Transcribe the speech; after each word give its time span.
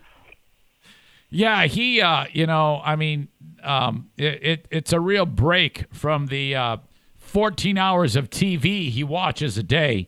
Yeah, 1.30 1.66
he, 1.66 2.02
uh, 2.02 2.26
you 2.32 2.48
know, 2.48 2.82
I 2.84 2.96
mean, 2.96 3.28
um, 3.64 4.10
it, 4.18 4.40
it 4.42 4.68
it's 4.72 4.94
a 4.94 5.00
real 5.00 5.26
break 5.26 5.86
from 5.94 6.28
the 6.28 6.56
uh, 6.56 6.78
14 7.16 7.78
hours 7.78 8.16
of 8.16 8.30
TV 8.30 8.90
he 8.90 9.04
watches 9.04 9.58
a 9.58 9.64
day 9.64 10.08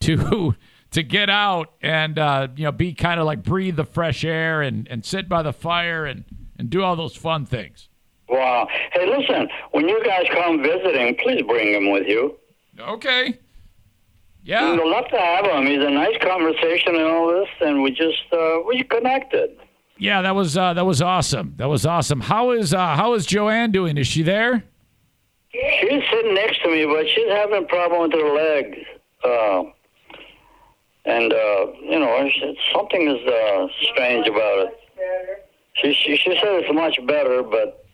to 0.00 0.54
to 0.90 1.02
get 1.02 1.30
out 1.30 1.72
and 1.80 2.18
uh, 2.18 2.48
you 2.56 2.64
know 2.64 2.72
be 2.72 2.92
kind 2.92 3.20
of 3.20 3.26
like 3.26 3.42
breathe 3.42 3.76
the 3.76 3.84
fresh 3.84 4.24
air 4.24 4.60
and, 4.60 4.86
and 4.88 5.04
sit 5.04 5.28
by 5.28 5.42
the 5.42 5.52
fire 5.52 6.04
and, 6.04 6.24
and 6.58 6.68
do 6.68 6.82
all 6.82 6.96
those 6.96 7.16
fun 7.16 7.46
things. 7.46 7.87
Wow. 8.28 8.68
Hey, 8.92 9.06
listen. 9.06 9.48
When 9.72 9.88
you 9.88 10.02
guys 10.04 10.26
come 10.32 10.62
visiting, 10.62 11.16
please 11.16 11.42
bring 11.46 11.74
him 11.74 11.90
with 11.90 12.06
you. 12.06 12.36
Okay. 12.78 13.38
Yeah. 14.44 14.72
We'd 14.72 14.84
love 14.84 15.08
to 15.08 15.18
have 15.18 15.44
him. 15.46 15.66
He's 15.66 15.82
a 15.82 15.90
nice 15.90 16.16
conversation 16.22 16.94
and 16.94 17.04
all 17.04 17.28
this, 17.28 17.48
and 17.60 17.82
we 17.82 17.90
just 17.90 18.22
uh, 18.32 18.60
we 18.66 18.82
connected. 18.84 19.58
Yeah, 19.98 20.22
that 20.22 20.34
was 20.34 20.56
uh, 20.56 20.74
that 20.74 20.86
was 20.86 21.02
awesome. 21.02 21.54
That 21.56 21.68
was 21.68 21.84
awesome. 21.84 22.20
How 22.20 22.52
is 22.52 22.72
uh, 22.72 22.94
how 22.94 23.14
is 23.14 23.26
Joanne 23.26 23.72
doing? 23.72 23.96
Is 23.98 24.06
she 24.06 24.22
there? 24.22 24.64
She's 25.50 26.02
sitting 26.10 26.34
next 26.34 26.62
to 26.62 26.68
me, 26.70 26.84
but 26.86 27.06
she's 27.08 27.28
having 27.30 27.64
a 27.64 27.66
problem 27.66 28.02
with 28.02 28.12
her 28.12 28.34
leg. 28.34 28.84
Uh, 29.24 29.62
and, 31.04 31.32
uh, 31.32 31.66
you 31.82 31.98
know, 31.98 32.30
something 32.72 33.08
is 33.08 33.26
uh, 33.26 33.66
strange 33.90 34.26
about 34.28 34.68
it. 34.68 34.78
She, 35.74 35.94
she, 35.94 36.16
she 36.16 36.30
said 36.36 36.62
it's 36.62 36.74
much 36.74 36.98
better, 37.06 37.42
but 37.42 37.86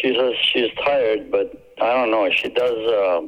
she 0.00 0.14
says 0.14 0.32
she's 0.52 0.70
tired, 0.84 1.30
but 1.30 1.52
I 1.80 1.92
don't 1.92 2.10
know. 2.10 2.28
She 2.30 2.48
does, 2.48 2.72
uh, 2.72 3.22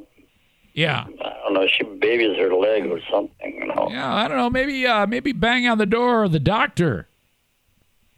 Yeah. 0.75 1.07
I 1.21 1.31
don't 1.45 1.55
know, 1.55 1.67
she 1.67 1.85
babies 1.85 2.37
her 2.39 2.55
leg 2.55 2.87
or 2.87 3.01
something, 3.11 3.55
you 3.55 3.67
know. 3.67 3.89
Yeah, 3.91 4.15
I 4.15 4.29
don't 4.29 4.37
know. 4.37 4.51
Maybe 4.51 4.87
uh, 4.87 5.07
maybe 5.07 5.33
bang 5.33 5.67
on 5.67 5.79
the 5.79 5.87
door 5.87 6.25
of 6.25 6.33
the 6.33 6.41
doctor. 6.41 7.09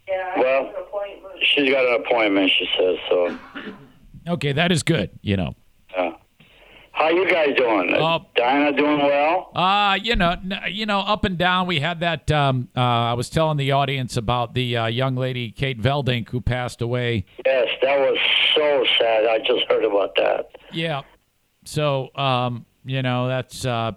Yeah. 0.07 0.39
well, 0.39 0.73
she's 1.41 1.71
got 1.71 1.85
an 1.85 2.01
appointment, 2.01 2.51
she 2.57 2.67
says, 2.77 2.97
so. 3.09 3.37
Okay, 4.27 4.51
that 4.51 4.71
is 4.71 4.83
good. 4.83 5.09
You 5.21 5.37
know. 5.37 5.55
Uh, 5.97 6.11
how 6.91 7.09
you 7.09 7.27
guys 7.29 7.55
doing? 7.55 7.93
Uh, 7.95 8.19
Dinah 8.35 8.73
doing 8.77 8.99
well? 8.99 9.51
Uh, 9.55 9.97
you 10.01 10.15
know, 10.15 10.35
you 10.69 10.85
know, 10.85 10.99
up 10.99 11.23
and 11.25 11.37
down. 11.37 11.65
We 11.65 11.79
had 11.79 12.01
that. 12.01 12.29
Um, 12.29 12.67
uh, 12.75 12.81
I 12.81 13.13
was 13.13 13.29
telling 13.29 13.57
the 13.57 13.71
audience 13.71 14.17
about 14.17 14.53
the 14.53 14.77
uh, 14.77 14.85
young 14.87 15.15
lady 15.15 15.51
Kate 15.51 15.81
Veldink 15.81 16.29
who 16.29 16.41
passed 16.41 16.81
away. 16.81 17.25
Yes, 17.45 17.69
that 17.81 17.97
was 17.99 18.19
so 18.19 18.40
sad. 18.99 19.25
I 19.25 19.39
just 19.39 19.65
heard 19.69 19.83
about 19.83 20.15
that. 20.15 20.51
Yeah. 20.73 21.01
So, 21.65 22.09
um, 22.15 22.65
you 22.85 23.01
know, 23.01 23.27
that's 23.27 23.65
uh, 23.65 23.91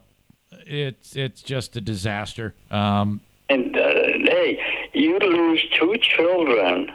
it's 0.66 1.16
it's 1.16 1.42
just 1.42 1.76
a 1.76 1.80
disaster. 1.80 2.54
Um, 2.70 3.20
And 3.48 3.76
uh, 3.76 3.80
hey, 4.24 4.58
you 4.92 5.18
lose 5.18 5.62
two 5.78 5.96
children 6.00 6.90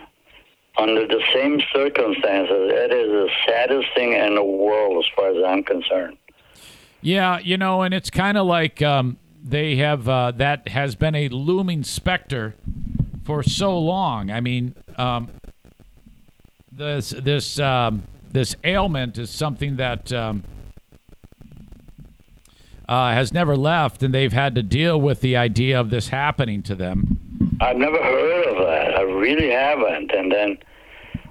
under 0.77 1.07
the 1.07 1.21
same 1.33 1.61
circumstances. 1.73 2.71
That 2.73 2.91
is 2.91 3.07
the 3.09 3.29
saddest 3.47 3.87
thing 3.95 4.13
in 4.13 4.35
the 4.35 4.43
world, 4.43 5.03
as 5.03 5.11
far 5.15 5.29
as 5.29 5.43
I'm 5.45 5.63
concerned. 5.63 6.17
yeah, 7.01 7.39
you 7.39 7.57
know, 7.57 7.81
and 7.81 7.93
it's 7.93 8.09
kind 8.09 8.37
of 8.37 8.45
like 8.45 8.81
um, 8.81 9.17
they 9.43 9.75
have 9.77 10.07
uh, 10.07 10.31
that 10.37 10.67
has 10.69 10.95
been 10.95 11.15
a 11.15 11.29
looming 11.29 11.83
specter 11.83 12.55
for 13.25 13.43
so 13.43 13.77
long. 13.77 14.31
I 14.31 14.39
mean, 14.41 14.75
um, 14.97 15.29
this 16.79 17.09
this 17.09 17.59
um, 17.59 18.03
this 18.31 18.55
ailment 18.63 19.17
is 19.17 19.29
something 19.29 19.75
that. 19.75 20.11
Um, 20.11 20.43
uh, 22.87 23.13
has 23.13 23.31
never 23.31 23.55
left, 23.55 24.01
and 24.01 24.11
they've 24.15 24.33
had 24.33 24.55
to 24.55 24.63
deal 24.63 24.99
with 24.99 25.21
the 25.21 25.37
idea 25.37 25.79
of 25.79 25.91
this 25.91 26.07
happening 26.07 26.63
to 26.63 26.73
them. 26.73 27.19
I've 27.61 27.77
never 27.77 28.01
heard 28.01 28.47
of 28.47 28.57
that. 28.65 28.95
I 28.97 29.01
really 29.01 29.51
haven't. 29.51 30.11
And 30.11 30.31
then, 30.31 30.57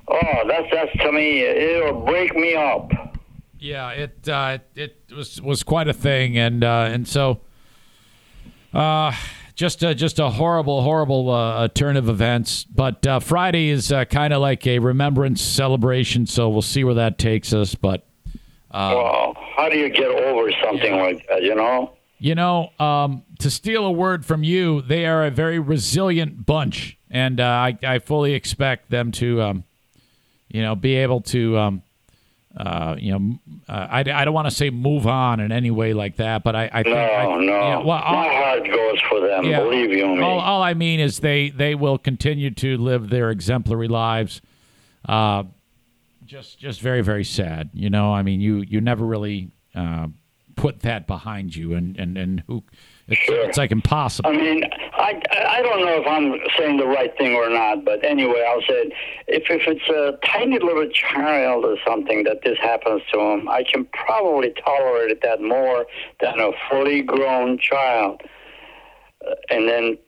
oh, 0.06 0.46
that's 0.46 0.68
that's 0.70 0.92
to 1.02 1.10
me. 1.10 1.40
It'll 1.40 2.02
break 2.02 2.36
me 2.36 2.54
up. 2.54 2.92
Yeah, 3.58 3.90
it 3.90 4.28
uh, 4.28 4.58
it 4.76 4.98
was 5.10 5.42
was 5.42 5.64
quite 5.64 5.88
a 5.88 5.92
thing, 5.92 6.38
and 6.38 6.62
uh, 6.62 6.90
and 6.92 7.08
so, 7.08 7.40
uh, 8.72 9.12
just 9.58 9.82
a, 9.82 9.92
just 9.92 10.20
a 10.20 10.30
horrible, 10.30 10.82
horrible 10.82 11.30
uh, 11.30 11.66
turn 11.66 11.96
of 11.96 12.08
events. 12.08 12.62
But 12.62 13.04
uh, 13.04 13.18
Friday 13.18 13.70
is 13.70 13.90
uh, 13.90 14.04
kind 14.04 14.32
of 14.32 14.40
like 14.40 14.64
a 14.68 14.78
remembrance 14.78 15.42
celebration, 15.42 16.26
so 16.26 16.48
we'll 16.48 16.62
see 16.62 16.84
where 16.84 16.94
that 16.94 17.18
takes 17.18 17.52
us. 17.52 17.74
But 17.74 18.06
well, 18.72 19.36
how 19.56 19.68
do 19.68 19.76
you 19.76 19.88
get 19.88 20.06
over 20.06 20.52
something 20.62 20.94
like 20.96 21.26
that? 21.28 21.42
You 21.42 21.56
know. 21.56 21.92
you 22.20 22.36
know, 22.36 22.70
um, 22.78 23.24
to 23.40 23.50
steal 23.50 23.84
a 23.84 23.90
word 23.90 24.24
from 24.24 24.44
you, 24.44 24.80
they 24.80 25.06
are 25.06 25.26
a 25.26 25.30
very 25.30 25.58
resilient 25.58 26.46
bunch, 26.46 26.96
and 27.10 27.40
uh, 27.40 27.44
I 27.44 27.78
I 27.82 27.98
fully 27.98 28.34
expect 28.34 28.90
them 28.90 29.10
to, 29.12 29.42
um, 29.42 29.64
you 30.48 30.62
know, 30.62 30.76
be 30.76 30.94
able 30.94 31.20
to. 31.22 31.58
Um, 31.58 31.82
uh, 32.56 32.96
you 32.98 33.12
know, 33.18 33.38
uh, 33.68 33.86
I, 33.90 34.00
I 34.00 34.24
don't 34.24 34.34
want 34.34 34.48
to 34.48 34.54
say 34.54 34.70
move 34.70 35.06
on 35.06 35.38
in 35.40 35.52
any 35.52 35.70
way 35.70 35.92
like 35.92 36.16
that, 36.16 36.42
but 36.42 36.56
I, 36.56 36.70
I 36.72 36.82
think 36.82 36.96
No, 36.96 37.00
I, 37.02 37.24
no. 37.40 37.44
yeah, 37.46 37.76
well, 37.78 37.90
all- 38.02 38.14
My 38.14 38.28
heart 38.34 38.64
goes 38.66 39.00
for 39.08 39.20
them. 39.20 39.44
Yeah. 39.44 39.60
Believe 39.60 39.90
you 39.92 40.06
me. 40.08 40.22
All, 40.22 40.40
all 40.40 40.62
I 40.62 40.74
mean 40.74 40.98
is 41.00 41.20
they 41.20 41.50
they 41.50 41.74
will 41.74 41.98
continue 41.98 42.50
to 42.52 42.76
live 42.78 43.10
their 43.10 43.30
exemplary 43.30 43.88
lives. 43.88 44.40
Uh, 45.08 45.44
just 46.24 46.58
just 46.58 46.80
very 46.80 47.02
very 47.02 47.24
sad. 47.24 47.70
You 47.74 47.90
know, 47.90 48.12
I 48.12 48.22
mean, 48.22 48.40
you 48.40 48.56
you 48.68 48.80
never 48.80 49.04
really 49.04 49.50
uh, 49.74 50.08
put 50.56 50.80
that 50.80 51.06
behind 51.06 51.54
you, 51.54 51.74
and 51.74 51.96
and 51.98 52.16
and 52.18 52.42
who 52.46 52.64
it's, 53.08 53.18
Sure. 53.20 53.48
it's 53.48 53.58
like 53.58 53.70
impossible. 53.72 54.30
I 54.30 54.34
mean, 54.36 54.64
I 54.92 55.20
I 55.36 55.62
don't 55.62 55.80
know 55.84 56.00
if 56.00 56.06
I'm 56.06 56.34
saying 56.58 56.76
the 56.76 56.86
right 56.86 57.16
thing 57.16 57.34
or 57.34 57.48
not, 57.48 57.84
but 57.84 58.04
anyway, 58.04 58.44
I'll 58.48 58.60
say 58.62 58.74
it. 58.86 58.92
if 59.26 59.44
if 59.50 59.62
it's 59.66 59.88
a 59.88 60.18
tiny 60.26 60.58
little 60.58 60.88
child 60.90 61.64
or 61.64 61.76
something 61.86 62.24
that 62.24 62.42
this 62.44 62.58
happens 62.60 63.02
to 63.12 63.18
him, 63.20 63.48
I 63.48 63.62
can 63.64 63.86
probably 63.86 64.52
tolerate 64.64 65.20
that 65.22 65.40
more 65.40 65.86
than 66.20 66.38
a 66.38 66.50
fully 66.70 67.02
grown 67.02 67.58
child. 67.58 68.20
Uh, 69.26 69.34
and 69.50 69.68
then 69.68 69.98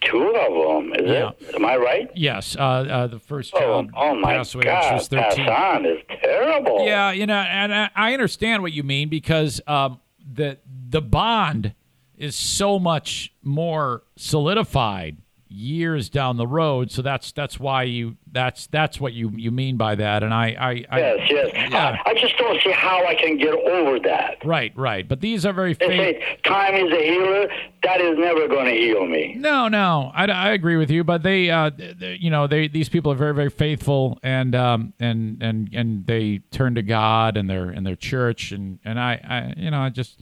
two 0.00 0.34
of 0.34 0.52
them, 0.82 0.94
is 0.94 1.10
Yeah. 1.10 1.30
it? 1.40 1.54
Am 1.54 1.64
I 1.66 1.76
right? 1.76 2.08
Yes, 2.14 2.56
uh, 2.56 2.62
uh, 2.62 3.06
the 3.06 3.18
first 3.18 3.52
Oh, 3.54 3.58
child 3.60 3.90
oh 3.94 4.14
my 4.14 4.32
passed 4.34 4.54
away 4.54 4.64
when 4.64 4.82
she 4.82 4.88
God! 4.88 4.94
was 4.94 5.08
Pass 5.08 5.34
thirteen. 5.36 5.48
on 5.50 5.84
is 5.84 5.98
terrible. 6.22 6.86
Yeah, 6.86 7.12
you 7.12 7.26
know, 7.26 7.36
and 7.38 7.74
I, 7.74 7.90
I 7.94 8.12
understand 8.14 8.62
what 8.62 8.72
you 8.72 8.82
mean 8.82 9.10
because 9.10 9.60
um, 9.66 10.00
the 10.32 10.56
the 10.90 11.02
bond 11.02 11.74
is 12.18 12.36
so 12.36 12.78
much 12.78 13.32
more 13.42 14.02
solidified 14.16 15.16
years 15.50 16.10
down 16.10 16.36
the 16.36 16.46
road. 16.46 16.90
So 16.90 17.00
that's 17.00 17.32
that's 17.32 17.58
why 17.58 17.84
you 17.84 18.16
that's 18.30 18.66
that's 18.66 19.00
what 19.00 19.14
you 19.14 19.30
you 19.34 19.50
mean 19.50 19.78
by 19.78 19.94
that. 19.94 20.22
And 20.22 20.34
I 20.34 20.48
I, 20.48 20.84
I 20.90 20.98
Yes, 20.98 21.30
yes. 21.30 21.70
Yeah. 21.72 21.96
I, 22.04 22.10
I 22.10 22.14
just 22.14 22.36
don't 22.36 22.60
see 22.62 22.70
how 22.70 23.06
I 23.06 23.14
can 23.14 23.38
get 23.38 23.54
over 23.54 23.98
that. 24.00 24.44
right 24.44 24.72
right. 24.76 25.08
But 25.08 25.22
these 25.22 25.46
are 25.46 25.54
very 25.54 25.72
They 25.72 25.86
say 25.88 26.38
time 26.44 26.74
is 26.74 26.92
a 26.92 27.02
healer. 27.02 27.48
That 27.82 28.00
is 28.02 28.18
never 28.18 28.46
going 28.48 28.66
to 28.66 28.78
heal 28.78 29.06
me. 29.06 29.36
No, 29.38 29.68
no, 29.68 30.10
I, 30.14 30.26
I 30.26 30.50
agree 30.50 30.76
with 30.76 30.90
you, 30.90 31.04
but 31.04 31.22
they, 31.22 31.48
uh, 31.48 31.70
they, 31.70 32.18
you 32.20 32.28
know, 32.28 32.46
they 32.46 32.68
these 32.68 32.88
people 32.90 33.12
are 33.12 33.14
very, 33.14 33.34
very 33.34 33.50
faithful, 33.50 34.18
and 34.22 34.54
um, 34.54 34.92
and 34.98 35.42
and 35.42 35.70
and 35.72 36.06
they 36.06 36.40
turn 36.50 36.74
to 36.74 36.82
God 36.82 37.36
and 37.36 37.48
their 37.48 37.70
and 37.70 37.86
their 37.86 37.96
church, 37.96 38.52
and 38.52 38.80
and 38.84 38.98
I, 39.00 39.12
I 39.24 39.54
you 39.56 39.70
know, 39.70 39.80
I 39.80 39.90
just, 39.90 40.20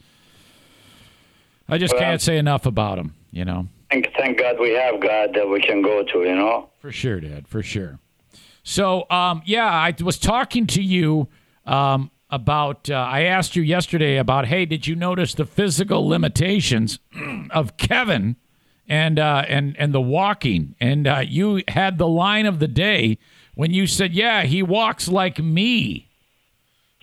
I 1.69 1.77
just 1.77 1.93
Well- 1.93 2.01
can't 2.03 2.21
say 2.21 2.37
enough 2.37 2.65
about 2.65 2.97
him, 2.97 3.13
you 3.31 3.45
know, 3.45 3.67
Thank, 3.91 4.11
thank 4.17 4.37
God 4.37 4.59
we 4.59 4.71
have 4.71 4.99
God 4.99 5.33
that 5.33 5.47
we 5.47 5.61
can 5.61 5.81
go 5.81 6.03
to, 6.03 6.19
you 6.19 6.35
know? 6.35 6.69
for 6.81 6.91
sure, 6.91 7.19
Dad, 7.21 7.47
for 7.47 7.63
sure. 7.63 7.99
So, 8.63 9.05
um, 9.09 9.41
yeah, 9.45 9.65
I 9.69 9.93
was 10.03 10.19
talking 10.19 10.67
to 10.67 10.81
you 10.81 11.29
um, 11.65 12.11
about. 12.29 12.89
Uh, 12.89 12.95
I 12.95 13.21
asked 13.21 13.55
you 13.55 13.63
yesterday 13.63 14.17
about, 14.17 14.47
hey, 14.47 14.65
did 14.65 14.87
you 14.87 14.95
notice 14.95 15.33
the 15.33 15.45
physical 15.45 16.05
limitations 16.07 16.99
of 17.51 17.77
Kevin 17.77 18.35
and 18.89 19.19
uh, 19.19 19.45
and 19.47 19.75
and 19.79 19.93
the 19.93 20.01
walking? 20.01 20.75
And 20.81 21.07
uh, 21.07 21.23
you 21.25 21.61
had 21.69 21.97
the 21.97 22.07
line 22.09 22.45
of 22.45 22.59
the 22.59 22.67
day 22.67 23.17
when 23.55 23.71
you 23.71 23.87
said, 23.87 24.13
yeah, 24.13 24.43
he 24.43 24.61
walks 24.61 25.07
like 25.07 25.39
me. 25.39 26.06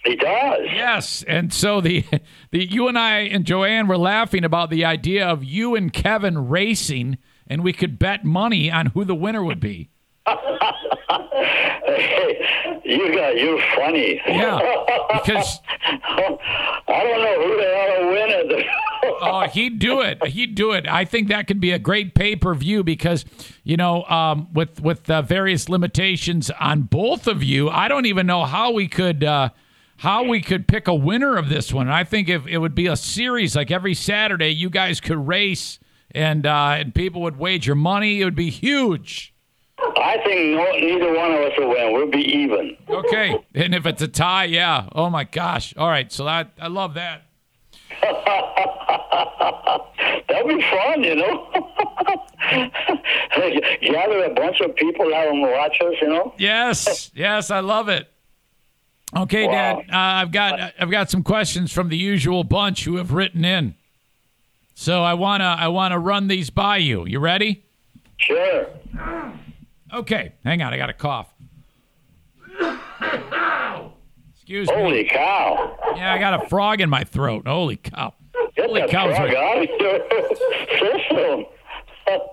He 0.04 0.16
does. 0.16 0.60
Yes, 0.64 1.24
and 1.26 1.52
so 1.52 1.80
the 1.80 2.04
the 2.50 2.64
you 2.64 2.88
and 2.88 2.98
I 2.98 3.20
and 3.20 3.44
Joanne 3.44 3.86
were 3.86 3.96
laughing 3.96 4.44
about 4.44 4.70
the 4.70 4.84
idea 4.84 5.26
of 5.26 5.42
you 5.42 5.74
and 5.74 5.92
Kevin 5.92 6.48
racing, 6.48 7.18
and 7.46 7.64
we 7.64 7.72
could 7.72 7.98
bet 7.98 8.24
money 8.24 8.70
on 8.70 8.86
who 8.86 9.04
the 9.04 9.14
winner 9.14 9.42
would 9.42 9.60
be. 9.60 9.90
Hey, 10.26 10.40
you 12.84 13.14
got, 13.14 13.36
you're 13.36 13.60
funny. 13.76 14.20
Yeah, 14.26 14.58
because 15.14 15.60
I 15.68 16.38
don't 16.88 17.22
know 17.22 17.42
who 17.42 17.56
the 17.56 17.74
hell 17.74 18.04
will 18.04 18.12
win 18.12 18.30
it. 18.30 18.66
oh, 19.22 19.46
he'd 19.52 19.78
do 19.78 20.00
it. 20.00 20.26
He'd 20.26 20.54
do 20.54 20.72
it. 20.72 20.86
I 20.86 21.04
think 21.06 21.28
that 21.28 21.46
could 21.46 21.60
be 21.60 21.72
a 21.72 21.78
great 21.78 22.14
pay 22.14 22.36
per 22.36 22.54
view 22.54 22.84
because 22.84 23.24
you 23.62 23.78
know, 23.78 24.04
um, 24.04 24.52
with 24.52 24.80
with 24.82 25.08
uh, 25.10 25.22
various 25.22 25.70
limitations 25.70 26.50
on 26.60 26.82
both 26.82 27.26
of 27.26 27.42
you, 27.42 27.70
I 27.70 27.88
don't 27.88 28.04
even 28.04 28.26
know 28.26 28.44
how 28.44 28.70
we 28.70 28.86
could. 28.86 29.24
Uh, 29.24 29.48
how 29.98 30.24
we 30.24 30.40
could 30.40 30.66
pick 30.66 30.88
a 30.88 30.94
winner 30.94 31.36
of 31.36 31.48
this 31.48 31.72
one. 31.72 31.88
I 31.88 32.04
think 32.04 32.28
if 32.28 32.46
it 32.46 32.58
would 32.58 32.74
be 32.74 32.86
a 32.86 32.96
series, 32.96 33.56
like 33.56 33.70
every 33.70 33.94
Saturday, 33.94 34.50
you 34.50 34.70
guys 34.70 35.00
could 35.00 35.26
race 35.26 35.78
and 36.10 36.46
uh, 36.46 36.76
and 36.78 36.94
people 36.94 37.22
would 37.22 37.38
wager 37.38 37.74
money. 37.74 38.20
It 38.20 38.24
would 38.24 38.34
be 38.34 38.50
huge. 38.50 39.34
I 39.78 40.18
think 40.24 40.56
no, 40.56 40.70
neither 40.72 41.12
one 41.14 41.32
of 41.32 41.40
us 41.40 41.52
will 41.58 41.68
win. 41.68 41.92
We'll 41.92 42.10
be 42.10 42.22
even. 42.22 42.76
Okay, 42.88 43.38
and 43.54 43.74
if 43.74 43.86
it's 43.86 44.02
a 44.02 44.08
tie, 44.08 44.44
yeah. 44.44 44.88
Oh 44.92 45.10
my 45.10 45.24
gosh. 45.24 45.74
All 45.76 45.88
right, 45.88 46.10
so 46.10 46.24
that 46.24 46.52
I 46.60 46.68
love 46.68 46.94
that. 46.94 47.22
That'd 50.28 50.48
be 50.48 50.62
fun, 50.62 51.04
you 51.04 51.16
know. 51.16 51.48
Gather 53.82 54.24
a 54.24 54.34
bunch 54.34 54.60
of 54.60 54.74
people, 54.76 55.14
out 55.14 55.26
them 55.26 55.42
watch 55.42 55.80
us, 55.80 55.94
you 56.00 56.08
know. 56.08 56.34
Yes, 56.38 57.10
yes, 57.14 57.50
I 57.50 57.60
love 57.60 57.88
it. 57.88 58.08
Okay, 59.16 59.46
Wow. 59.46 59.52
Dad, 59.52 59.76
uh, 59.92 59.96
I've 59.96 60.32
got 60.32 60.72
I've 60.78 60.90
got 60.90 61.10
some 61.10 61.22
questions 61.22 61.72
from 61.72 61.88
the 61.88 61.96
usual 61.96 62.42
bunch 62.44 62.84
who 62.84 62.96
have 62.96 63.12
written 63.12 63.44
in. 63.44 63.74
So 64.74 65.02
I 65.04 65.14
wanna 65.14 65.56
I 65.58 65.68
wanna 65.68 65.98
run 65.98 66.26
these 66.28 66.50
by 66.50 66.78
you. 66.78 67.06
You 67.06 67.20
ready? 67.20 67.64
Sure. 68.16 68.66
Okay, 69.92 70.32
hang 70.42 70.62
on, 70.62 70.72
I 70.72 70.76
got 70.76 70.90
a 70.90 70.94
cough. 70.94 71.28
Excuse 74.34 74.68
me. 74.68 74.74
Holy 74.74 75.04
cow! 75.04 75.76
Yeah, 75.96 76.12
I 76.12 76.18
got 76.18 76.44
a 76.44 76.48
frog 76.48 76.80
in 76.80 76.90
my 76.90 77.04
throat. 77.04 77.46
Holy 77.46 77.76
cow. 77.76 78.12
Get 78.56 78.66
Holy 78.66 78.82
cow, 78.88 79.06
frog 79.14 79.30
sorry. 79.30 79.36
out 79.36 79.68
of. 81.38 81.46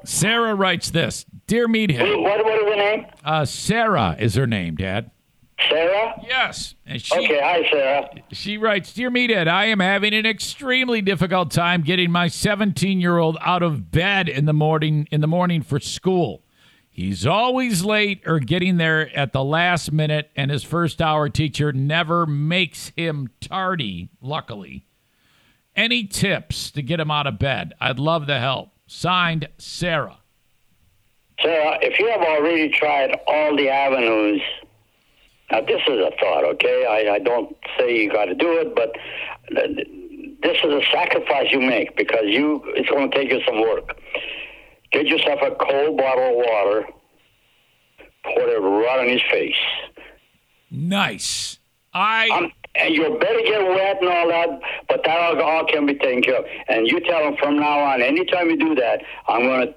Sarah 0.04 0.54
writes 0.56 0.89
this. 0.92 1.25
Dear 1.48 1.68
Meathead, 1.68 2.22
What, 2.22 2.44
what 2.44 2.60
is 2.62 2.69
the 2.69 2.75
name? 2.75 3.06
uh, 3.24 3.45
Sarah 3.45 4.16
is 4.19 4.36
her 4.36 4.45
name, 4.48 4.75
Dad. 4.75 5.12
Sarah? 5.69 6.13
Yes. 6.27 6.75
She, 6.97 7.15
Okay, 7.17 7.39
hi, 7.41 7.61
Sarah. 7.71 8.09
She 8.31 8.57
writes, 8.57 8.93
Dear 8.93 9.09
Meathead, 9.09 9.47
I 9.47 9.65
am 9.65 9.79
having 9.79 10.13
an 10.13 10.25
extremely 10.25 11.01
difficult 11.01 11.51
time 11.51 11.81
getting 11.81 12.11
my 12.11 12.27
17 12.27 12.99
year 12.99 13.17
old 13.17 13.37
out 13.41 13.63
of 13.63 13.91
bed 13.91 14.27
in 14.29 14.45
the 14.45 14.53
morning 14.53 15.07
in 15.11 15.21
the 15.21 15.27
morning 15.27 15.61
for 15.61 15.79
school. 15.79 16.43
He's 16.89 17.25
always 17.25 17.85
late 17.85 18.21
or 18.25 18.39
getting 18.39 18.75
there 18.77 19.15
at 19.17 19.31
the 19.31 19.43
last 19.43 19.91
minute, 19.93 20.29
and 20.35 20.51
his 20.51 20.63
first 20.63 21.01
hour 21.01 21.29
teacher 21.29 21.71
never 21.71 22.25
makes 22.25 22.91
him 22.97 23.29
tardy, 23.39 24.09
luckily. 24.21 24.85
Any 25.73 26.05
tips 26.05 26.69
to 26.71 26.81
get 26.81 26.99
him 26.99 27.09
out 27.09 27.27
of 27.27 27.39
bed? 27.39 27.73
I'd 27.79 27.97
love 27.97 28.27
the 28.27 28.39
help. 28.39 28.71
Signed, 28.87 29.47
Sarah. 29.57 30.17
Sarah, 31.41 31.79
if 31.81 31.97
you 31.97 32.07
have 32.09 32.21
already 32.21 32.69
tried 32.69 33.17
all 33.25 33.55
the 33.55 33.69
avenues, 33.69 34.41
now 35.51 35.62
this 35.62 35.81
is 35.88 36.00
a 36.00 36.12
thought, 36.19 36.45
okay? 36.45 36.86
I, 36.86 37.15
I 37.15 37.19
don't 37.19 37.56
say 37.77 38.03
you 38.03 38.12
got 38.12 38.25
to 38.25 38.36
do 38.36 38.59
it, 38.59 38.74
but 38.75 38.95
this 40.44 40.57
is 40.63 40.71
a 40.71 40.81
sacrifice 40.92 41.51
you 41.51 41.59
make 41.59 41.95
because 41.98 42.25
you 42.25 42.62
it's 42.68 42.89
going 42.89 43.12
to 43.12 43.18
take 43.18 43.31
you 43.31 43.42
some 43.45 43.62
work. 43.62 43.98
Get 44.92 45.07
yourself 45.07 45.39
a 45.42 45.51
cold 45.56 45.98
bottle 45.98 46.30
of 46.30 46.36
water, 46.36 46.88
pour 48.24 48.48
it 48.48 48.59
right 48.59 49.00
on 49.00 49.07
his 49.07 49.21
face. 49.31 49.56
Nice. 50.69 51.59
I. 51.94 52.30
Um, 52.30 52.51
and 52.75 52.95
you 52.95 53.04
better 53.19 53.42
get 53.44 53.68
wet 53.68 53.97
and 54.00 54.09
all 54.09 54.30
that, 54.30 54.62
but 54.88 55.01
that 55.04 55.19
all, 55.19 55.42
all 55.42 55.65
can 55.65 55.86
be 55.86 55.95
taken 55.95 56.21
care 56.21 56.38
of. 56.38 56.45
And 56.69 56.88
you 56.88 57.01
tell 57.01 57.27
him 57.27 57.36
from 57.38 57.57
now 57.57 57.80
on, 57.80 58.01
anytime 58.01 58.50
you 58.50 58.57
do 58.57 58.75
that, 58.75 59.01
I'm 59.27 59.42
going 59.44 59.68
to 59.68 59.75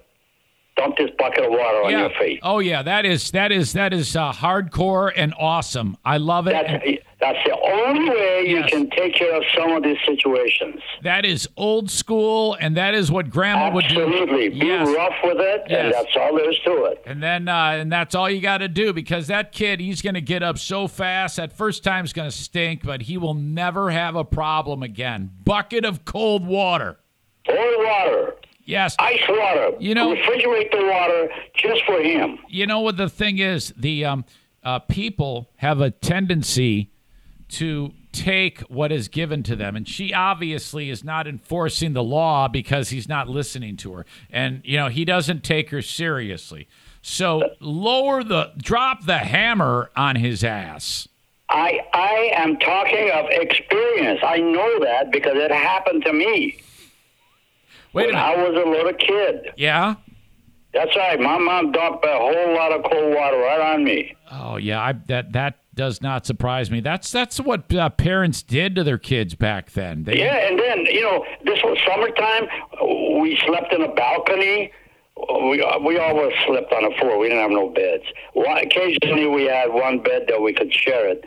dump 0.77 0.97
this 0.97 1.11
bucket 1.19 1.45
of 1.45 1.51
water 1.51 1.85
on 1.85 1.91
yeah. 1.91 2.01
your 2.01 2.11
face. 2.19 2.39
Oh 2.43 2.59
yeah, 2.59 2.83
that 2.83 3.05
is 3.05 3.31
that 3.33 3.51
is 3.53 3.73
that 3.73 3.93
is 3.93 4.15
uh, 4.15 4.33
hardcore 4.33 5.13
and 5.17 5.35
awesome. 5.39 5.97
I 6.05 6.19
love 6.19 6.47
it. 6.47 6.53
That's, 6.53 6.85
that's 7.21 7.39
the 7.47 7.57
only 7.59 8.11
way 8.11 8.45
Yes. 8.47 8.71
you 8.71 8.79
can 8.79 8.91
take 8.91 9.15
care 9.15 9.35
of 9.35 9.43
some 9.57 9.73
of 9.73 9.83
these 9.83 9.97
situations. 10.05 10.83
That 11.03 11.25
is 11.25 11.49
old 11.57 11.91
school, 11.91 12.55
and 12.61 12.77
that 12.77 12.95
is 12.95 13.11
what 13.11 13.31
Grandma 13.31 13.73
would 13.73 13.87
do. 13.89 14.03
Absolutely. 14.03 14.51
Be 14.51 14.67
Yes. 14.67 14.87
rough 14.95 15.15
with 15.25 15.39
it, 15.39 15.63
Yes. 15.71 15.85
and 15.85 15.95
that's 15.95 16.15
all 16.17 16.37
there 16.37 16.51
is 16.51 16.59
to 16.67 16.85
it. 16.85 17.03
And 17.07 17.23
then, 17.23 17.49
uh, 17.49 17.77
and 17.81 17.91
that's 17.91 18.15
all 18.15 18.29
you 18.29 18.43
got 18.43 18.59
to 18.59 18.69
do 18.69 18.93
because 18.93 19.29
that 19.29 19.53
kid, 19.53 19.81
he's 19.81 20.03
going 20.03 20.15
to 20.15 20.21
get 20.21 20.43
up 20.43 20.59
so 20.59 20.87
fast. 20.87 21.37
That 21.37 21.51
first 21.53 21.83
time 21.83 21.95
time's 21.95 22.13
going 22.13 22.29
to 22.29 22.37
stink, 22.37 22.83
but 22.83 23.03
he 23.03 23.17
will 23.17 23.35
never 23.35 23.91
have 23.91 24.17
a 24.17 24.25
problem 24.25 24.83
again. 24.83 25.31
Bucket 25.45 25.85
of 25.85 26.05
cold 26.05 26.45
water. 26.45 26.99
Cold 27.47 27.75
water, 27.79 28.35
Yes. 28.65 28.97
ice 28.99 29.21
water. 29.29 29.73
You 29.79 29.95
know- 29.95 30.15
refrigerate 30.15 30.71
the 30.71 30.87
water 30.87 31.29
just 31.57 31.85
for 31.85 32.01
him. 32.01 32.39
you 32.49 32.67
know 32.67 32.81
what 32.81 32.97
the 32.97 33.09
thing 33.09 33.39
is? 33.39 33.73
The 33.77 34.05
um, 34.05 34.25
uh, 34.63 34.79
people 34.81 35.51
have 35.57 35.81
a 35.81 35.91
tendency 35.91 36.91
to 37.51 37.93
take 38.13 38.61
what 38.63 38.91
is 38.91 39.09
given 39.09 39.43
to 39.43 39.57
them, 39.57 39.77
and 39.77 39.87
she 39.89 40.15
obviously 40.15 40.89
is 40.89 41.05
not 41.05 41.27
enforcing 41.27 41.93
the 41.93 42.03
law 42.03 42.49
because 42.49 42.89
he's 42.91 43.09
not 43.09 43.29
listening 43.29 43.77
to 43.77 43.93
her, 43.93 44.07
and 44.31 44.63
you 44.65 44.79
know 44.79 44.89
he 44.89 45.05
doesn't 45.05 45.45
take 45.45 45.71
her 45.71 45.83
seriously. 45.83 46.67
So 47.03 47.51
lower 47.61 48.25
the, 48.25 48.53
drop 48.57 49.05
the 49.05 49.19
hammer 49.19 49.91
on 49.95 50.17
his 50.17 50.43
ass. 50.43 51.07
I 51.51 51.81
I 51.93 52.31
am 52.35 52.57
talking 52.59 53.11
of 53.11 53.27
experience. 53.29 54.21
I 54.27 54.39
know 54.39 54.79
that 54.81 55.13
because 55.13 55.35
it 55.37 55.51
happened 55.51 56.05
to 56.07 56.13
me 56.15 56.57
Wait 57.95 58.05
a 58.05 58.13
minute. 58.13 58.21
I 58.21 58.37
was 58.37 58.63
a 58.67 58.69
little 58.69 58.93
kid. 58.93 59.53
Yeah. 59.57 59.95
That's 60.73 60.95
right. 60.97 61.19
My 61.21 61.39
mom 61.39 61.71
dumped 61.71 62.05
a 62.05 62.09
whole 62.09 62.55
lot 62.55 62.73
of 62.73 62.83
cold 62.91 63.15
water 63.15 63.39
right 63.39 63.75
on 63.75 63.85
me. 63.85 64.17
Oh 64.31 64.57
yeah. 64.57 64.83
I, 64.83 64.93
that 65.07 65.33
that 65.33 65.59
does 65.75 66.03
not 66.03 66.27
surprise 66.27 66.71
me. 66.71 66.81
That's 66.81 67.11
that's 67.11 67.39
what 67.39 67.73
uh, 67.75 67.91
parents 67.91 68.43
did 68.43 68.75
to 68.75 68.85
their 68.85 68.99
kids 68.99 69.35
back 69.35 69.71
then. 69.71 70.05
They, 70.05 70.19
Yeah, 70.19 70.49
and 70.49 70.59
then 70.59 70.87
you 70.87 71.03
know 71.03 71.25
this 71.45 71.61
was 71.63 71.79
summertime. 71.87 72.49
We 73.23 73.41
slept 73.47 73.73
in 73.73 73.83
a 73.83 73.93
balcony. 73.95 74.73
We 75.17 75.65
we 75.85 75.99
always 75.99 76.33
slept 76.47 76.73
on 76.73 76.85
the 76.85 76.95
floor. 76.99 77.19
We 77.19 77.29
didn't 77.29 77.43
have 77.43 77.51
no 77.51 77.69
beds. 77.69 78.05
One, 78.33 78.59
occasionally 78.59 79.27
we 79.27 79.45
had 79.45 79.73
one 79.73 80.01
bed 80.01 80.27
that 80.29 80.41
we 80.41 80.53
could 80.53 80.73
share 80.73 81.09
it. 81.09 81.25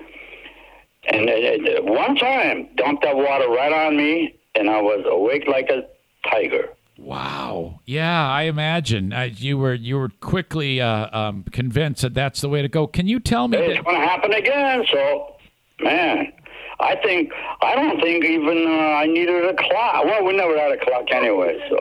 And 1.10 1.30
uh, 1.30 1.80
uh, 1.80 1.84
one 1.84 2.18
time, 2.18 2.68
dumped 2.76 3.04
that 3.04 3.16
water 3.16 3.48
right 3.48 3.72
on 3.72 3.96
me, 3.96 4.38
and 4.56 4.70
I 4.70 4.82
was 4.82 5.06
awake 5.10 5.48
like 5.48 5.70
a 5.70 5.88
tiger. 6.24 6.70
Wow. 6.98 7.82
Yeah, 7.86 8.28
I 8.28 8.44
imagine 8.44 9.14
uh, 9.14 9.30
you 9.36 9.58
were 9.58 9.74
you 9.76 9.98
were 9.98 10.10
quickly 10.20 10.82
uh, 10.82 11.16
um, 11.18 11.44
convinced 11.52 12.02
that 12.02 12.14
that's 12.16 12.42
the 12.42 12.50
way 12.50 12.62
to 12.64 12.68
go. 12.68 12.88
Can 12.88 13.08
you 13.08 13.20
tell 13.20 13.48
me? 13.48 13.58
It's 13.60 13.76
That, 13.78 13.86
going 13.86 14.02
to 14.02 14.08
happen 14.08 14.34
again. 14.34 14.84
So, 14.92 15.36
man, 15.80 16.34
I 16.80 16.96
think 16.96 17.32
I 17.62 17.76
don't 17.76 18.02
think 18.02 18.26
even 18.26 18.66
uh, 18.68 18.72
I 18.72 19.06
needed 19.06 19.46
a 19.46 19.54
clock. 19.54 20.06
Well, 20.06 20.24
we 20.26 20.36
never 20.36 20.58
had 20.58 20.72
a 20.72 20.78
clock 20.84 21.06
anyway. 21.12 21.60
So, 21.70 21.78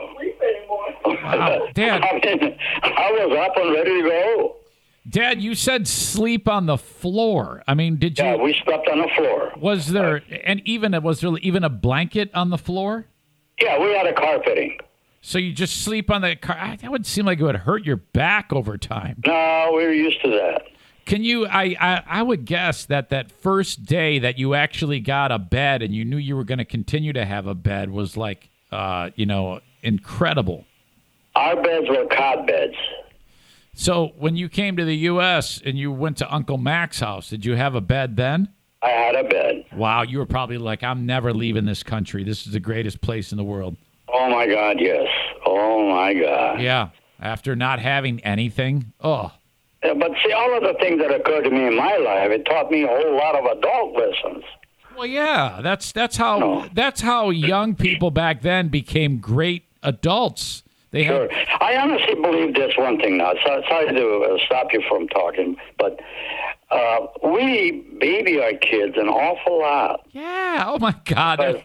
Wow, 1.05 1.67
Dad. 1.73 2.01
I 2.03 2.13
mean, 2.23 2.57
I 2.83 3.11
was 3.11 3.37
up 3.49 3.57
and 3.57 3.73
ready 3.73 4.01
to 4.03 4.09
go. 4.09 4.55
Dad, 5.09 5.41
you 5.41 5.55
said 5.55 5.87
sleep 5.87 6.49
on 6.49 6.65
the 6.65 6.77
floor. 6.77 7.63
I 7.67 7.73
mean, 7.73 7.95
did 7.97 8.19
you? 8.19 8.25
Yeah, 8.25 8.35
we 8.35 8.53
slept 8.65 8.89
on 8.89 8.99
the 8.99 9.07
floor. 9.15 9.53
was 9.57 9.87
there 9.87 10.21
and 10.43 10.61
even 10.65 11.01
was 11.01 11.21
there 11.21 11.35
even 11.37 11.63
a 11.63 11.69
blanket 11.69 12.29
on 12.33 12.49
the 12.49 12.57
floor? 12.57 13.07
Yeah, 13.59 13.79
we 13.79 13.91
had 13.93 14.05
a 14.07 14.13
carpeting. 14.13 14.79
So 15.21 15.37
you 15.37 15.51
just 15.51 15.83
sleep 15.83 16.09
on 16.11 16.21
the 16.21 16.35
car? 16.35 16.77
That 16.79 16.91
would 16.91 17.05
seem 17.05 17.25
like 17.25 17.39
it 17.39 17.43
would 17.43 17.55
hurt 17.55 17.83
your 17.83 17.97
back 17.97 18.53
over 18.53 18.77
time. 18.77 19.21
No, 19.25 19.73
we 19.75 19.83
were 19.83 19.91
used 19.93 20.21
to 20.21 20.29
that. 20.29 20.67
Can 21.05 21.23
you? 21.23 21.47
I, 21.47 21.75
I 21.79 22.03
I 22.05 22.21
would 22.21 22.45
guess 22.45 22.85
that 22.85 23.09
that 23.09 23.31
first 23.31 23.85
day 23.85 24.19
that 24.19 24.37
you 24.37 24.53
actually 24.53 24.99
got 24.99 25.31
a 25.31 25.39
bed 25.39 25.81
and 25.81 25.95
you 25.95 26.05
knew 26.05 26.17
you 26.17 26.35
were 26.35 26.43
going 26.43 26.57
to 26.59 26.65
continue 26.65 27.13
to 27.13 27.25
have 27.25 27.47
a 27.47 27.55
bed 27.55 27.89
was 27.89 28.17
like, 28.17 28.49
uh, 28.71 29.09
you 29.15 29.25
know, 29.25 29.61
incredible. 29.81 30.65
Our 31.35 31.61
beds 31.61 31.87
were 31.89 32.05
cot 32.07 32.45
beds. 32.45 32.75
So 33.73 34.13
when 34.17 34.35
you 34.35 34.49
came 34.49 34.75
to 34.77 34.83
the 34.85 34.95
U.S. 34.97 35.61
and 35.63 35.77
you 35.77 35.91
went 35.91 36.17
to 36.17 36.33
Uncle 36.33 36.57
Mac's 36.57 36.99
house, 36.99 37.29
did 37.29 37.45
you 37.45 37.55
have 37.55 37.75
a 37.75 37.81
bed 37.81 38.17
then? 38.17 38.49
I 38.87 38.91
had 39.05 39.15
a 39.15 39.23
bed. 39.27 39.65
Wow, 39.73 40.03
you 40.03 40.17
were 40.19 40.25
probably 40.25 40.57
like, 40.57 40.83
I'm 40.83 41.05
never 41.05 41.33
leaving 41.33 41.65
this 41.65 41.83
country. 41.83 42.23
This 42.23 42.45
is 42.47 42.53
the 42.53 42.59
greatest 42.59 43.01
place 43.01 43.31
in 43.31 43.37
the 43.37 43.43
world. 43.43 43.75
Oh 44.11 44.29
my 44.29 44.47
God, 44.47 44.77
yes. 44.79 45.07
Oh 45.45 45.89
my 45.89 46.13
God. 46.13 46.61
Yeah. 46.61 46.89
After 47.19 47.55
not 47.55 47.79
having 47.79 48.19
anything, 48.23 48.93
oh, 49.01 49.31
Yeah, 49.83 49.93
but 49.95 50.11
see, 50.25 50.31
all 50.31 50.55
of 50.55 50.63
the 50.63 50.75
things 50.79 51.01
that 51.01 51.11
occurred 51.13 51.43
to 51.43 51.49
me 51.51 51.65
in 51.67 51.75
my 51.75 51.97
life, 51.97 52.31
it 52.31 52.45
taught 52.45 52.71
me 52.71 52.83
a 52.83 52.87
whole 52.87 53.15
lot 53.17 53.35
of 53.35 53.45
adult 53.57 53.97
lessons. 53.97 54.43
well, 54.95 55.05
yeah. 55.07 55.59
That's 55.61 55.91
that's 55.91 56.15
how 56.17 56.39
No. 56.39 56.65
that's 56.73 57.01
how 57.01 57.29
young 57.31 57.75
people 57.75 58.09
back 58.11 58.41
then 58.41 58.69
became 58.69 59.17
great 59.19 59.63
adults. 59.83 60.63
They 60.91 61.05
Sure. 61.05 61.27
had 61.29 61.47
I 61.59 61.75
honestly 61.77 62.15
believe 62.15 62.53
this 62.55 62.73
one 62.77 62.97
thing 62.99 63.17
now. 63.17 63.33
So, 63.45 63.61
sorry 63.67 63.93
to 63.93 64.19
uh, 64.21 64.37
stop 64.45 64.71
you 64.73 64.81
from 64.87 65.07
talking, 65.09 65.57
but 65.77 65.99
uh, 66.69 67.07
we 67.23 67.95
baby 67.99 68.39
our 68.41 68.53
kids 68.53 68.95
an 68.97 69.07
awful 69.07 69.59
lot. 69.59 70.05
yeah. 70.11 70.65
Oh 70.67 70.79
my 70.79 70.95
God. 71.05 71.37
But 71.37 71.53
That- 71.53 71.63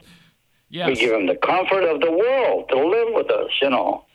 We 0.88 0.94
give 0.94 1.11
them 1.11 1.26
the 1.26 1.35
comfort 1.37 1.82
of 1.85 2.00
the 2.00 2.11
world 2.11 2.68
to 2.71 2.76
live 2.76 3.09
with 3.12 3.30
us, 3.30 3.50
you 3.61 3.68
know. 3.68 4.06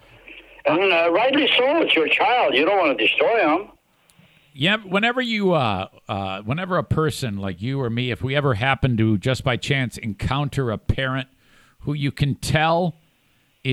And 0.65 0.91
uh, 0.91 1.11
rightly 1.11 1.47
so, 1.57 1.81
it's 1.81 1.93
your 1.95 2.07
child. 2.07 2.55
You 2.55 2.65
don't 2.65 2.77
want 2.79 2.97
to 2.97 3.07
destroy 3.07 3.37
them. 3.37 3.69
Yeah, 4.53 4.77
whenever 4.77 5.21
you, 5.21 5.53
uh, 5.53 5.87
uh, 6.09 6.41
whenever 6.41 6.77
a 6.79 6.83
person 6.83 7.37
like 7.37 7.61
you 7.61 7.79
or 7.79 7.91
me, 7.91 8.09
if 8.09 8.23
we 8.23 8.35
ever 8.35 8.55
happen 8.55 8.97
to 8.97 9.19
just 9.19 9.43
by 9.43 9.55
chance 9.55 9.99
encounter 9.99 10.71
a 10.71 10.79
parent 10.79 11.27
who 11.81 11.93
you 11.93 12.11
can 12.11 12.33
tell 12.35 12.95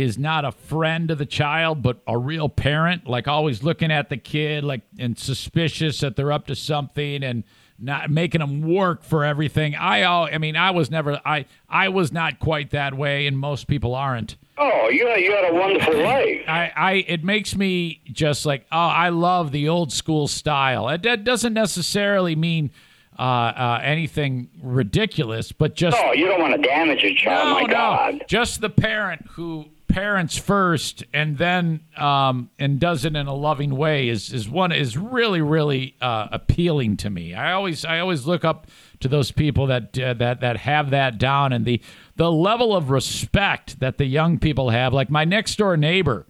is 0.03 0.19
not 0.19 0.45
a 0.45 0.51
friend 0.53 1.11
of 1.11 1.19
the 1.19 1.27
child, 1.27 1.83
but 1.83 1.99
a 2.07 2.19
real 2.19 2.49
parent, 2.49 3.07
like 3.07 3.29
always 3.29 3.63
looking 3.63 3.93
at 3.93 4.09
the 4.09 4.17
kid, 4.17 4.65
like 4.65 4.83
and 4.99 5.19
suspicious 5.19 6.01
that 6.01 6.17
they're 6.17 6.33
up 6.33 6.47
to 6.49 6.55
something 6.55 7.23
and 7.23 7.45
not 7.79 8.09
making 8.11 8.39
them 8.41 8.63
work 8.63 9.03
for 9.03 9.25
everything. 9.25 9.75
I, 9.75 10.03
al- 10.03 10.29
I 10.33 10.39
mean, 10.39 10.55
I 10.57 10.71
was 10.71 10.91
never, 10.93 11.21
I, 11.27 11.45
I 11.69 11.89
was 11.89 12.13
not 12.13 12.39
quite 12.39 12.71
that 12.71 12.95
way, 12.97 13.27
and 13.27 13.37
most 13.37 13.67
people 13.67 13.95
aren't. 13.97 14.37
Oh, 14.57 14.89
you 14.89 15.09
you 15.17 15.33
had 15.33 15.51
a 15.51 15.55
wonderful 15.55 16.01
life. 16.01 16.43
I, 16.47 16.73
I 16.77 16.93
it 17.09 17.25
makes 17.25 17.57
me 17.57 18.01
just 18.13 18.47
like 18.47 18.67
oh 18.71 18.79
I 18.79 19.09
love 19.09 19.51
the 19.51 19.69
old 19.69 19.93
school 19.93 20.29
style. 20.29 20.89
It, 20.89 21.03
that 21.03 21.25
doesn't 21.25 21.53
necessarily 21.55 22.37
mean 22.37 22.71
uh, 23.19 23.23
uh, 23.23 23.81
anything 23.83 24.51
ridiculous, 24.63 25.51
but 25.51 25.75
just 25.75 25.97
Oh, 26.01 26.13
you 26.13 26.27
don't 26.27 26.41
want 26.41 26.55
to 26.55 26.69
damage 26.69 27.03
your 27.03 27.15
child. 27.17 27.49
no, 27.49 27.55
my 27.55 27.61
no, 27.63 27.67
God. 27.67 28.25
just 28.29 28.61
the 28.61 28.71
parent 28.71 29.27
who 29.31 29.67
parents 29.95 30.37
first 30.37 31.05
and 31.13 31.39
then 31.39 31.79
um, 31.97 32.51
and 32.59 32.81
does 32.81 33.05
it 33.05 33.15
in 33.15 33.29
a 33.29 33.35
loving 33.35 33.77
way 33.77 34.09
is 34.09 34.33
is 34.33 34.49
one 34.49 34.73
is 34.73 34.99
really 34.99 35.41
really 35.41 35.95
uh, 36.01 36.27
appealing 36.33 36.97
to 36.97 37.09
me. 37.09 37.33
I 37.33 37.53
always 37.53 37.85
I 37.85 38.01
always 38.01 38.27
look 38.27 38.45
up 38.45 38.67
to 38.99 39.07
those 39.07 39.31
people 39.31 39.69
that 39.69 39.97
uh, 39.97 40.15
that 40.15 40.41
that 40.41 40.57
have 40.57 40.91
that 40.91 41.19
down 41.19 41.53
and 41.53 41.65
the 41.65 41.81
the 42.17 42.33
level 42.33 42.75
of 42.75 42.91
respect 42.91 43.79
that 43.79 43.99
the 43.99 44.05
young 44.05 44.41
people 44.41 44.71
have. 44.71 44.93
Like 44.93 45.11
my 45.11 45.25
next 45.25 45.57
door 45.57 45.77
neighbor. 45.77 46.27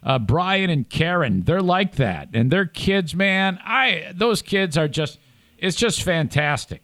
Uh, 0.00 0.16
Brian 0.16 0.70
and 0.70 0.88
Karen, 0.88 1.42
they're 1.42 1.60
like 1.60 1.96
that, 1.96 2.28
and 2.32 2.52
their 2.52 2.66
kids, 2.66 3.16
man. 3.16 3.58
I 3.64 4.12
those 4.14 4.42
kids 4.42 4.78
are 4.78 4.86
just, 4.86 5.18
it's 5.58 5.76
just 5.76 6.04
fantastic. 6.04 6.82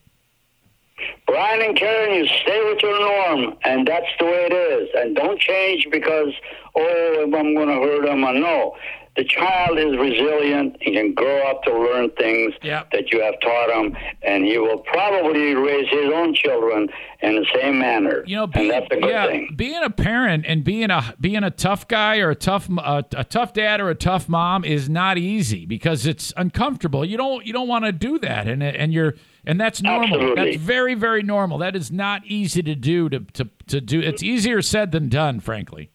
Brian 1.26 1.62
and 1.62 1.76
Karen, 1.76 2.14
you 2.14 2.26
stay 2.26 2.62
with 2.64 2.83
your 2.83 3.00
norm, 3.00 3.57
and 3.64 3.87
that's 3.87 4.07
the 4.19 4.26
way 4.26 4.49
it 4.50 4.52
is. 4.52 4.88
And 4.95 5.16
don't 5.16 5.40
change 5.40 5.87
because, 5.90 6.33
oh, 6.76 7.23
I'm 7.23 7.31
going 7.31 7.69
to 7.69 7.75
hurt 7.75 8.04
them. 8.04 8.21
No. 8.21 8.76
The 9.16 9.25
child 9.25 9.78
is 9.78 9.97
resilient. 9.97 10.76
He 10.80 10.92
can 10.92 11.14
grow 11.14 11.38
up 11.49 11.62
to 11.64 11.73
learn 11.73 12.11
things 12.18 12.52
Yep. 12.62 12.90
that 12.90 13.12
you 13.12 13.21
have 13.23 13.35
taught 13.40 13.71
him, 13.71 13.97
and 14.23 14.44
he 14.44 14.59
will 14.59 14.78
probably 14.78 15.54
raise 15.54 15.88
his 15.88 16.11
own 16.12 16.35
children 16.35 16.88
in 17.23 17.37
the 17.37 17.47
same 17.54 17.78
manner. 17.78 18.25
You 18.26 18.37
know, 18.38 18.42
and 18.44 18.52
being, 18.52 18.68
that's 18.71 18.87
a 18.90 18.97
good 18.97 19.09
yeah, 19.09 19.26
thing. 19.26 19.50
being 19.54 19.83
a 19.85 19.90
parent 19.90 20.44
and 20.49 20.64
being 20.64 20.90
a 20.90 21.14
being 21.21 21.44
a 21.44 21.50
tough 21.52 21.87
guy 21.87 22.18
or 22.18 22.30
a 22.30 22.35
tough 22.35 22.68
uh, 22.76 23.02
a 23.16 23.23
tough 23.23 23.52
dad 23.52 23.80
or 23.80 23.88
a 23.88 23.94
tough 23.94 24.28
mom 24.28 24.64
is 24.64 24.88
not 24.88 25.16
easy 25.16 25.64
because 25.64 26.06
it's 26.06 26.33
uncomfortable. 26.37 27.04
You 27.04 27.16
don't 27.16 27.47
you 27.47 27.52
don't 27.52 27.68
want 27.68 27.85
to 27.85 27.92
do 27.92 28.18
that, 28.18 28.49
and 28.49 28.64
and 28.64 28.92
you're 28.92 29.14
and 29.47 29.61
that's 29.61 29.80
normal. 29.80 30.14
Absolutely. 30.18 30.44
That's 30.52 30.56
very 30.64 30.94
very 30.94 31.23
normal. 31.23 31.59
That 31.59 31.76
is 31.76 31.92
not 31.92 32.23
easy 32.26 32.64
to 32.64 32.75
do 32.75 33.09
to 33.11 33.21
to 33.21 33.49
to 33.68 33.80
do. 33.80 34.00
It's 34.00 34.25
easier 34.25 34.61
said 34.61 34.90
than 34.90 35.09
done, 35.09 35.38
frankly. 35.38 35.90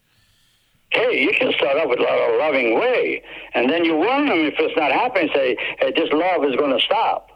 Hey, 0.92 1.22
you 1.22 1.32
can 1.38 1.52
start 1.54 1.78
off 1.78 1.88
with 1.90 2.00
a 2.00 2.38
loving 2.40 2.80
way, 2.80 3.22
and 3.54 3.70
then 3.70 3.86
you 3.86 3.96
warn 3.96 4.28
them 4.28 4.40
if 4.40 4.56
it's 4.58 4.76
not 4.76 4.92
happening. 4.92 5.30
Say, 5.36 5.56
hey, 5.80 5.92
this 5.96 6.10
love 6.12 6.44
is 6.46 6.56
going 6.56 6.76
to 6.78 6.84
stop. 6.84 7.30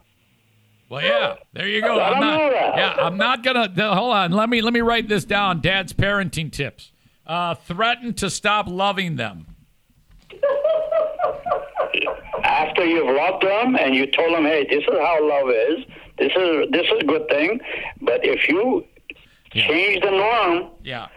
Well, 0.89 1.03
yeah, 1.03 1.36
there 1.53 1.67
you 1.67 1.81
go. 1.81 2.00
I 2.00 2.12
I'm 2.13 2.22
that. 2.22 2.51
Yeah, 2.77 2.93
I'm 3.00 3.17
not 3.17 3.43
gonna. 3.43 3.67
Hold 3.95 4.13
on. 4.13 4.31
Let 4.31 4.50
me 4.50 4.62
let 4.62 4.74
me 4.74 4.81
write 4.81 5.07
this 5.07 5.24
down. 5.25 5.62
Dad's 5.62 5.93
parenting 5.93 6.51
tips. 6.51 6.91
Uh, 7.25 7.55
threaten 7.55 8.13
to 8.15 8.29
stop 8.29 8.67
loving 8.67 9.15
them. 9.15 9.48
after 12.43 12.86
you've 12.86 13.15
loved 13.15 13.43
them 13.43 13.75
and 13.75 13.95
you 13.95 14.05
told 14.07 14.33
them, 14.36 14.43
hey, 14.43 14.65
this 14.69 14.83
is 14.83 15.00
how 15.00 15.17
love 15.27 15.50
is. 15.50 15.86
This 16.17 16.31
is 16.36 16.72
this 16.72 16.86
is 16.86 17.00
a 17.01 17.05
good 17.05 17.27
thing. 17.29 17.60
But 18.01 18.24
if 18.25 18.48
you 18.48 18.86
Yeah. 19.53 19.67
change 19.67 20.03
the 20.03 20.12
norm, 20.12 20.72
Yeah. 20.83 21.07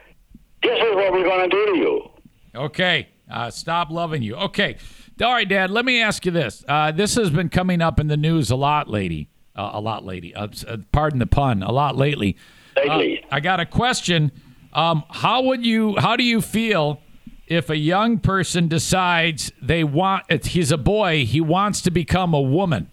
this 0.63 0.79
is 0.79 0.95
what 0.95 1.13
we're 1.13 1.25
going 1.25 1.49
to 1.51 1.57
do 1.57 1.67
to 1.73 1.77
you. 1.79 2.11
Okay. 2.57 3.09
Uh, 3.31 3.51
stop 3.51 3.91
loving 3.91 4.23
you. 4.23 4.35
Okay. 4.37 4.77
All 5.23 5.33
right, 5.33 5.49
Dad. 5.49 5.71
Let 5.71 5.85
me 5.85 6.01
ask 6.01 6.25
you 6.25 6.33
this. 6.33 6.65
Uh, 6.69 6.93
this 6.93 7.15
has 7.15 7.31
been 7.31 7.49
coming 7.49 7.81
up 7.83 7.99
in 8.01 8.07
the 8.07 8.17
news 8.17 8.51
a 8.51 8.57
lot 8.57 8.89
lady. 8.89 9.29
Uh, 9.55 9.71
a 9.75 9.81
lot 9.81 10.05
lady. 10.05 10.35
Uh, 10.35 10.49
uh, 10.67 10.77
pardon 10.93 11.19
the 11.19 11.27
pun. 11.27 11.63
A 11.63 11.73
lot 11.73 11.97
lately. 11.97 12.37
Lately. 12.77 13.23
Uh, 13.23 13.27
I 13.37 13.41
got 13.41 13.59
a 13.59 13.67
question. 13.67 14.31
Um, 14.73 15.05
how 15.11 15.43
would 15.43 15.65
you? 15.65 15.97
How 15.97 16.17
do 16.17 16.25
you 16.25 16.41
feel 16.41 17.01
if 17.47 17.71
a 17.71 17.77
young 17.77 18.19
person 18.19 18.69
decides 18.69 19.51
they 19.63 19.83
want? 19.83 20.45
He's 20.45 20.71
a 20.71 20.77
boy. 20.77 21.25
He 21.25 21.41
wants 21.41 21.81
to 21.83 21.91
become 21.91 22.35
a 22.35 22.41
woman. 22.41 22.91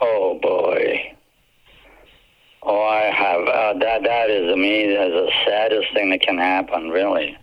Oh 0.00 0.38
boy. 0.40 1.16
Oh, 2.62 2.82
I 2.82 3.04
have 3.14 3.40
uh, 3.48 3.78
that. 3.80 4.02
That 4.02 4.30
is, 4.30 4.52
I 4.52 4.56
mean, 4.56 4.94
that's 4.94 5.10
the 5.10 5.30
saddest 5.44 5.92
thing 5.94 6.10
that 6.10 6.20
can 6.20 6.38
happen. 6.38 6.90
Really, 6.90 7.36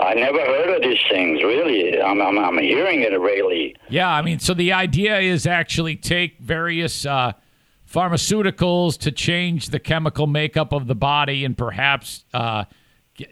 I 0.00 0.14
never 0.14 0.38
heard 0.38 0.76
of 0.76 0.82
these 0.82 0.98
things. 1.10 1.42
Really, 1.42 2.00
I'm 2.00 2.20
I'm, 2.20 2.38
I'm 2.38 2.58
hearing 2.58 3.02
it 3.02 3.12
really. 3.20 3.76
Yeah, 3.88 4.08
I 4.08 4.22
mean, 4.22 4.38
so 4.38 4.54
the 4.54 4.72
idea 4.72 5.18
is 5.18 5.46
actually 5.46 5.96
take 5.96 6.38
various 6.38 7.04
uh, 7.04 7.32
pharmaceuticals 7.90 8.98
to 8.98 9.12
change 9.12 9.68
the 9.68 9.78
chemical 9.78 10.26
makeup 10.26 10.72
of 10.72 10.86
the 10.86 10.94
body 10.94 11.44
and 11.44 11.56
perhaps 11.56 12.24
uh, 12.32 12.64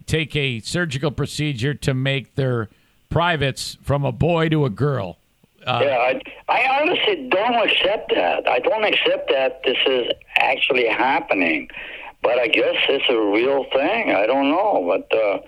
take 0.06 0.36
a 0.36 0.60
surgical 0.60 1.10
procedure 1.10 1.74
to 1.74 1.94
make 1.94 2.34
their 2.34 2.68
privates 3.08 3.78
from 3.82 4.04
a 4.04 4.12
boy 4.12 4.48
to 4.50 4.64
a 4.64 4.70
girl. 4.70 5.18
Uh, 5.66 5.80
yeah, 5.82 5.96
I, 5.96 6.20
I 6.48 6.80
honestly 6.80 7.28
don't 7.30 7.54
accept 7.54 8.12
that. 8.14 8.48
I 8.48 8.58
don't 8.58 8.84
accept 8.84 9.30
that 9.30 9.62
this 9.64 9.78
is 9.86 10.12
actually 10.36 10.86
happening. 10.86 11.68
But 12.22 12.38
I 12.38 12.48
guess 12.48 12.76
it's 12.88 13.08
a 13.08 13.18
real 13.18 13.64
thing. 13.72 14.12
I 14.12 14.26
don't 14.26 14.50
know. 14.50 14.84
But, 14.86 15.16
uh, 15.16 15.38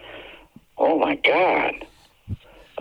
oh 0.81 0.99
my 0.99 1.15
God. 1.17 1.75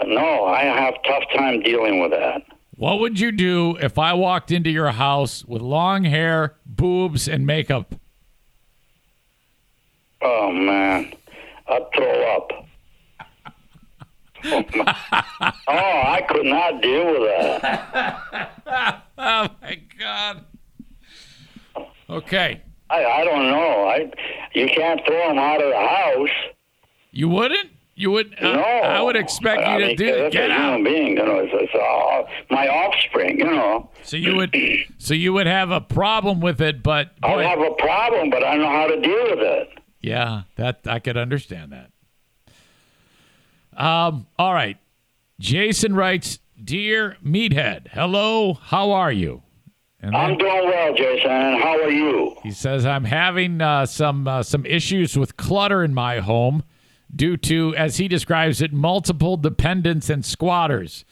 No, 0.05 0.45
I 0.45 0.63
have 0.63 0.95
tough 1.05 1.23
time 1.35 1.61
dealing 1.61 1.99
with 1.99 2.11
that. 2.11 2.41
What 2.75 2.99
would 3.01 3.19
you 3.19 3.31
do 3.33 3.77
if 3.81 3.99
I 3.99 4.13
walked 4.13 4.49
into 4.51 4.69
your 4.69 4.91
house 4.91 5.43
with 5.43 5.61
long 5.61 6.05
hair, 6.05 6.55
boobs, 6.65 7.27
and 7.27 7.45
makeup? 7.45 7.95
Oh, 10.21 10.51
man. 10.51 11.13
I'd 11.67 11.85
throw 11.93 12.35
up. 12.35 12.51
Oh, 14.45 14.63
oh, 15.67 16.01
I 16.07 16.25
could 16.29 16.45
not 16.45 16.81
deal 16.81 17.05
with 17.19 17.61
that. 17.61 18.55
Oh 19.21 19.49
my 19.61 19.77
God. 19.99 20.45
Okay, 22.09 22.61
I, 22.89 23.03
I 23.03 23.23
don't 23.25 23.47
know. 23.51 23.83
I, 23.89 24.09
you 24.53 24.65
can't 24.67 25.01
throw 25.05 25.27
them 25.27 25.37
out 25.37 25.61
of 25.61 25.69
the 25.69 25.77
house. 25.77 26.53
you 27.11 27.27
wouldn't? 27.27 27.69
You 27.99 28.11
would. 28.11 28.33
Uh, 28.41 28.53
No, 28.53 28.61
I 28.61 29.01
would 29.01 29.17
expect 29.17 29.61
I 29.61 29.73
you 29.73 29.79
to 29.81 29.87
mean, 29.87 29.95
do. 29.97 30.15
That's 30.15 30.33
Get 30.33 30.49
a 30.49 30.53
out. 30.53 30.75
human 30.77 30.83
being, 30.85 31.17
you 31.17 31.25
know. 31.25 31.39
It's, 31.39 31.51
it's 31.53 31.75
uh, 31.75 32.31
my 32.49 32.65
offspring, 32.69 33.37
you 33.39 33.45
know. 33.45 33.89
So 34.03 34.15
you 34.15 34.35
would. 34.37 34.55
So 34.99 35.13
you 35.13 35.33
would 35.33 35.47
have 35.47 35.69
a 35.71 35.81
problem 35.81 36.39
with 36.39 36.61
it, 36.61 36.81
but 36.83 37.11
I 37.23 37.35
boy, 37.35 37.43
have 37.43 37.59
a 37.59 37.71
problem, 37.71 38.29
but 38.29 38.43
I 38.45 38.55
know 38.55 38.69
how 38.69 38.87
to 38.87 38.99
deal 39.01 39.23
with 39.31 39.39
it. 39.39 39.69
yeah, 40.01 40.43
that 40.55 40.79
I 40.85 40.99
could 40.99 41.17
understand 41.17 41.71
that. 41.73 41.91
Um. 43.75 44.27
All 44.37 44.53
right. 44.53 44.77
Jason 45.39 45.95
writes, 45.95 46.39
"Dear 46.61 47.17
Meathead, 47.25 47.89
hello. 47.91 48.53
How 48.55 48.91
are 48.91 49.11
you?" 49.11 49.43
And 50.01 50.15
I'm 50.15 50.37
doing 50.37 50.65
well, 50.65 50.93
Jason. 50.95 51.29
How 51.61 51.81
are 51.81 51.89
you? 51.91 52.35
He 52.43 52.51
says 52.51 52.85
I'm 52.85 53.03
having 53.05 53.61
uh, 53.61 53.85
some 53.85 54.27
uh, 54.27 54.43
some 54.43 54.65
issues 54.65 55.17
with 55.17 55.37
clutter 55.37 55.83
in 55.83 55.93
my 55.93 56.19
home 56.19 56.63
due 57.15 57.37
to, 57.37 57.75
as 57.75 57.97
he 57.97 58.07
describes 58.07 58.61
it, 58.61 58.73
multiple 58.73 59.37
dependents 59.37 60.09
and 60.09 60.25
squatters. 60.25 61.05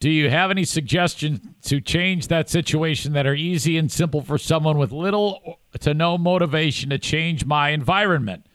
Do 0.00 0.10
you 0.10 0.30
have 0.30 0.50
any 0.50 0.64
suggestions 0.64 1.40
to 1.62 1.80
change 1.80 2.28
that 2.28 2.48
situation 2.48 3.14
that 3.14 3.26
are 3.26 3.34
easy 3.34 3.76
and 3.76 3.90
simple 3.90 4.22
for 4.22 4.38
someone 4.38 4.78
with 4.78 4.92
little 4.92 5.58
to 5.80 5.92
no 5.92 6.16
motivation 6.16 6.90
to 6.90 6.98
change 6.98 7.44
my 7.44 7.70
environment? 7.70 8.46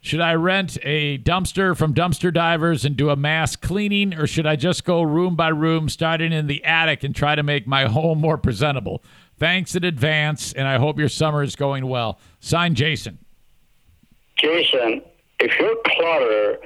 Should 0.00 0.20
I 0.20 0.34
rent 0.34 0.78
a 0.82 1.18
dumpster 1.18 1.76
from 1.76 1.94
dumpster 1.94 2.32
divers 2.32 2.84
and 2.84 2.96
do 2.96 3.10
a 3.10 3.16
mass 3.16 3.56
cleaning, 3.56 4.14
or 4.14 4.26
should 4.26 4.46
I 4.46 4.56
just 4.56 4.84
go 4.84 5.02
room 5.02 5.36
by 5.36 5.48
room, 5.48 5.88
starting 5.88 6.32
in 6.32 6.46
the 6.46 6.62
attic, 6.64 7.02
and 7.02 7.16
try 7.16 7.34
to 7.34 7.42
make 7.42 7.66
my 7.66 7.86
home 7.86 8.20
more 8.20 8.38
presentable? 8.38 9.02
Thanks 9.38 9.74
in 9.74 9.84
advance, 9.84 10.52
and 10.52 10.68
I 10.68 10.78
hope 10.78 10.98
your 10.98 11.08
summer 11.08 11.42
is 11.42 11.56
going 11.56 11.86
well. 11.86 12.18
Signed, 12.40 12.76
Jason. 12.76 13.18
Jason, 14.36 15.02
if 15.40 15.58
your 15.58 15.76
clutter 15.86 16.58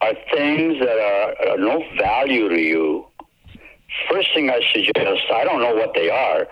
are 0.00 0.14
things 0.34 0.78
that 0.80 0.98
are, 0.98 1.52
are 1.52 1.58
no 1.58 1.82
value 1.98 2.48
to 2.48 2.60
you, 2.60 3.06
first 4.10 4.28
thing 4.34 4.50
I 4.50 4.60
suggest, 4.72 5.22
I 5.32 5.44
don't 5.44 5.60
know 5.60 5.74
what 5.74 5.94
they 5.94 6.10
are. 6.10 6.46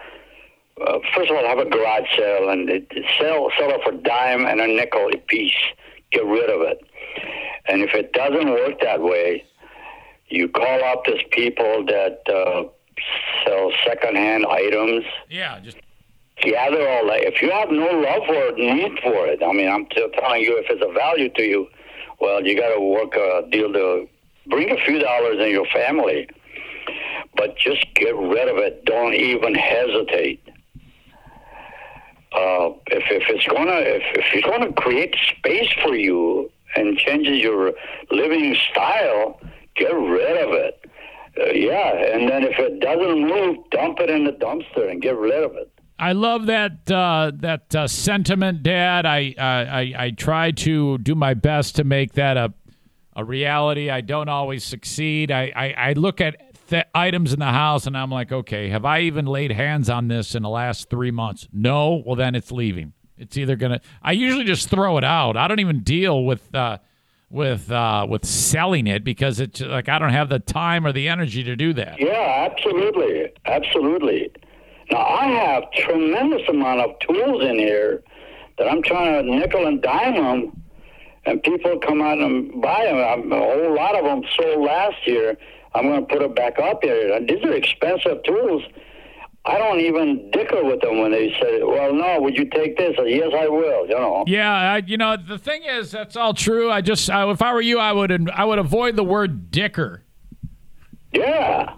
Uh, 0.80 0.98
first 1.14 1.30
of 1.30 1.36
all, 1.36 1.46
have 1.46 1.58
a 1.58 1.68
garage 1.68 2.08
sale 2.16 2.48
and 2.48 2.68
sell 3.18 3.48
sell 3.58 3.70
it 3.70 3.80
for 3.84 3.92
a 3.92 3.96
dime 3.96 4.44
and 4.44 4.60
a 4.60 4.66
nickel 4.66 5.08
a 5.12 5.16
piece. 5.18 5.54
Get 6.10 6.24
rid 6.24 6.50
of 6.50 6.62
it. 6.62 6.80
And 7.66 7.82
if 7.82 7.94
it 7.94 8.12
doesn't 8.12 8.50
work 8.50 8.80
that 8.80 9.00
way, 9.00 9.44
you 10.28 10.48
call 10.48 10.84
up 10.84 11.04
these 11.04 11.22
people 11.30 11.84
that 11.86 12.22
uh, 12.28 12.64
sell 13.44 13.70
secondhand 13.86 14.46
items 14.46 15.04
Yeah, 15.28 15.60
just 15.60 15.78
gather 16.42 16.88
all 16.88 17.06
that. 17.06 17.22
If 17.26 17.42
you 17.42 17.50
have 17.50 17.70
no 17.70 17.86
love 17.86 18.22
it, 18.28 18.58
need 18.58 18.98
for 19.02 19.26
it, 19.26 19.42
I 19.42 19.52
mean, 19.52 19.68
I'm 19.68 19.86
t- 19.86 20.06
telling 20.18 20.42
you, 20.42 20.58
if 20.58 20.66
it's 20.68 20.82
a 20.82 20.92
value 20.92 21.28
to 21.30 21.42
you, 21.42 21.68
well, 22.20 22.44
you 22.44 22.56
got 22.56 22.74
to 22.74 22.80
work 22.80 23.14
a 23.14 23.48
deal 23.50 23.72
to 23.72 24.08
bring 24.46 24.70
a 24.70 24.76
few 24.84 24.98
dollars 24.98 25.38
in 25.40 25.50
your 25.50 25.66
family, 25.66 26.28
but 27.36 27.56
just 27.56 27.86
get 27.94 28.14
rid 28.16 28.48
of 28.48 28.58
it. 28.58 28.84
Don't 28.84 29.14
even 29.14 29.54
hesitate. 29.54 30.40
Uh, 32.32 32.74
if 32.88 33.04
if 33.10 33.22
it's 33.28 33.46
gonna 33.46 33.78
if, 33.78 34.02
if 34.16 34.24
it's 34.34 34.46
gonna 34.46 34.72
create 34.72 35.14
space 35.38 35.68
for 35.84 35.94
you 35.94 36.50
and 36.74 36.98
changes 36.98 37.38
your 37.40 37.72
living 38.10 38.56
style, 38.70 39.38
get 39.76 39.94
rid 39.94 40.44
of 40.44 40.52
it. 40.52 40.84
Uh, 41.38 41.52
yeah, 41.52 41.94
and 41.94 42.28
then 42.28 42.42
if 42.42 42.58
it 42.58 42.80
doesn't 42.80 43.28
move, 43.28 43.58
dump 43.70 44.00
it 44.00 44.10
in 44.10 44.24
the 44.24 44.32
dumpster 44.32 44.90
and 44.90 45.00
get 45.00 45.16
rid 45.16 45.44
of 45.44 45.54
it. 45.54 45.70
I 45.98 46.12
love 46.12 46.46
that 46.46 46.90
uh, 46.90 47.32
that 47.36 47.74
uh, 47.74 47.86
sentiment, 47.86 48.62
Dad. 48.62 49.06
I, 49.06 49.34
uh, 49.38 49.42
I 49.42 49.94
I 49.96 50.10
try 50.10 50.50
to 50.50 50.98
do 50.98 51.14
my 51.14 51.34
best 51.34 51.76
to 51.76 51.84
make 51.84 52.14
that 52.14 52.36
a 52.36 52.52
a 53.16 53.24
reality. 53.24 53.90
I 53.90 54.00
don't 54.00 54.28
always 54.28 54.64
succeed. 54.64 55.30
I 55.30 55.52
I, 55.54 55.74
I 55.90 55.92
look 55.92 56.20
at 56.20 56.36
th- 56.68 56.86
items 56.94 57.32
in 57.32 57.38
the 57.38 57.46
house 57.46 57.86
and 57.86 57.96
I'm 57.96 58.10
like, 58.10 58.32
okay, 58.32 58.68
have 58.70 58.84
I 58.84 59.00
even 59.00 59.26
laid 59.26 59.52
hands 59.52 59.88
on 59.88 60.08
this 60.08 60.34
in 60.34 60.42
the 60.42 60.48
last 60.48 60.90
three 60.90 61.12
months? 61.12 61.48
No. 61.52 62.02
Well, 62.04 62.16
then 62.16 62.34
it's 62.34 62.50
leaving. 62.50 62.92
It's 63.16 63.36
either 63.36 63.54
gonna. 63.54 63.80
I 64.02 64.12
usually 64.12 64.44
just 64.44 64.68
throw 64.68 64.98
it 64.98 65.04
out. 65.04 65.36
I 65.36 65.46
don't 65.48 65.60
even 65.60 65.80
deal 65.80 66.24
with. 66.24 66.54
Uh, 66.54 66.78
with 67.30 67.70
uh, 67.72 68.06
with 68.08 68.24
selling 68.24 68.86
it 68.86 69.02
because 69.02 69.40
it's 69.40 69.60
like 69.60 69.88
I 69.88 69.98
don't 69.98 70.12
have 70.12 70.28
the 70.28 70.38
time 70.38 70.86
or 70.86 70.92
the 70.92 71.08
energy 71.08 71.42
to 71.42 71.56
do 71.56 71.72
that. 71.72 71.98
Yeah, 71.98 72.48
absolutely, 72.48 73.32
absolutely. 73.44 74.30
Now 74.90 74.98
I 74.98 75.26
have 75.26 75.70
tremendous 75.72 76.42
amount 76.48 76.80
of 76.80 76.98
tools 77.00 77.42
in 77.42 77.58
here 77.58 78.02
that 78.58 78.68
I'm 78.68 78.82
trying 78.82 79.24
to 79.24 79.36
nickel 79.36 79.66
and 79.66 79.82
dime 79.82 80.14
them, 80.14 80.62
and 81.26 81.42
people 81.42 81.78
come 81.78 82.02
out 82.02 82.18
and 82.18 82.60
buy 82.60 82.84
them. 82.84 82.98
I'm, 82.98 83.32
a 83.32 83.38
whole 83.38 83.74
lot 83.74 83.96
of 83.96 84.04
them 84.04 84.22
sold 84.36 84.64
last 84.64 85.06
year. 85.06 85.36
I'm 85.74 85.88
going 85.88 86.06
to 86.06 86.06
put 86.06 86.22
it 86.22 86.36
back 86.36 86.58
up 86.58 86.84
here. 86.84 87.18
These 87.20 87.42
are 87.44 87.52
expensive 87.52 88.22
tools. 88.22 88.62
I 89.46 89.58
don't 89.58 89.80
even 89.80 90.30
dicker 90.30 90.64
with 90.64 90.80
them 90.80 91.00
when 91.00 91.10
they 91.10 91.30
say, 91.40 91.62
"Well, 91.62 91.92
no, 91.92 92.18
would 92.20 92.34
you 92.34 92.46
take 92.46 92.78
this?" 92.78 92.94
Or, 92.96 93.06
yes, 93.06 93.30
I 93.38 93.46
will. 93.46 93.86
You 93.86 93.94
know. 93.94 94.24
Yeah, 94.26 94.50
I, 94.50 94.76
you 94.78 94.96
know 94.96 95.16
the 95.18 95.36
thing 95.36 95.64
is 95.64 95.90
that's 95.90 96.16
all 96.16 96.32
true. 96.32 96.70
I 96.70 96.80
just 96.80 97.10
I, 97.10 97.30
if 97.30 97.42
I 97.42 97.52
were 97.52 97.60
you, 97.60 97.78
I 97.78 97.92
would 97.92 98.30
I 98.30 98.44
would 98.44 98.58
avoid 98.58 98.96
the 98.96 99.04
word 99.04 99.50
dicker. 99.50 100.02
Yeah. 101.12 101.74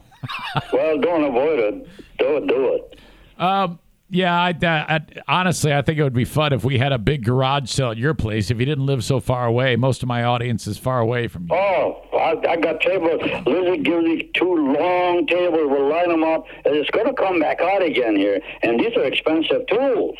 Well, 0.72 0.98
don't 0.98 1.24
avoid 1.24 1.58
it. 1.58 1.88
Do 2.18 2.36
it. 2.36 2.46
Do 2.46 2.74
it. 2.74 3.00
Um, 3.38 3.78
yeah, 4.08 4.32
I, 4.34 4.54
I, 4.62 5.00
honestly 5.26 5.74
I 5.74 5.82
think 5.82 5.98
it 5.98 6.04
would 6.04 6.14
be 6.14 6.24
fun 6.24 6.52
if 6.52 6.62
we 6.62 6.78
had 6.78 6.92
a 6.92 6.98
big 6.98 7.24
garage 7.24 7.68
sale 7.70 7.90
at 7.90 7.96
your 7.96 8.14
place. 8.14 8.50
If 8.50 8.60
you 8.60 8.64
didn't 8.64 8.86
live 8.86 9.02
so 9.02 9.18
far 9.18 9.46
away, 9.46 9.74
most 9.74 10.02
of 10.02 10.08
my 10.08 10.22
audience 10.22 10.66
is 10.68 10.78
far 10.78 11.00
away 11.00 11.26
from 11.26 11.48
you. 11.50 11.56
Oh, 11.56 12.02
I, 12.12 12.52
I 12.52 12.56
got 12.56 12.80
tables. 12.80 13.20
Lizzie 13.44 13.82
gives 13.82 14.04
me 14.04 14.30
two 14.34 14.54
long 14.54 15.26
tables. 15.26 15.62
We'll 15.64 15.88
line 15.88 16.08
them 16.08 16.22
up, 16.22 16.46
and 16.64 16.76
it's 16.76 16.90
going 16.90 17.06
to 17.06 17.14
come 17.14 17.40
back 17.40 17.60
out 17.60 17.82
again 17.82 18.14
here. 18.14 18.40
And 18.62 18.78
these 18.78 18.96
are 18.96 19.04
expensive 19.04 19.66
tools. 19.66 20.16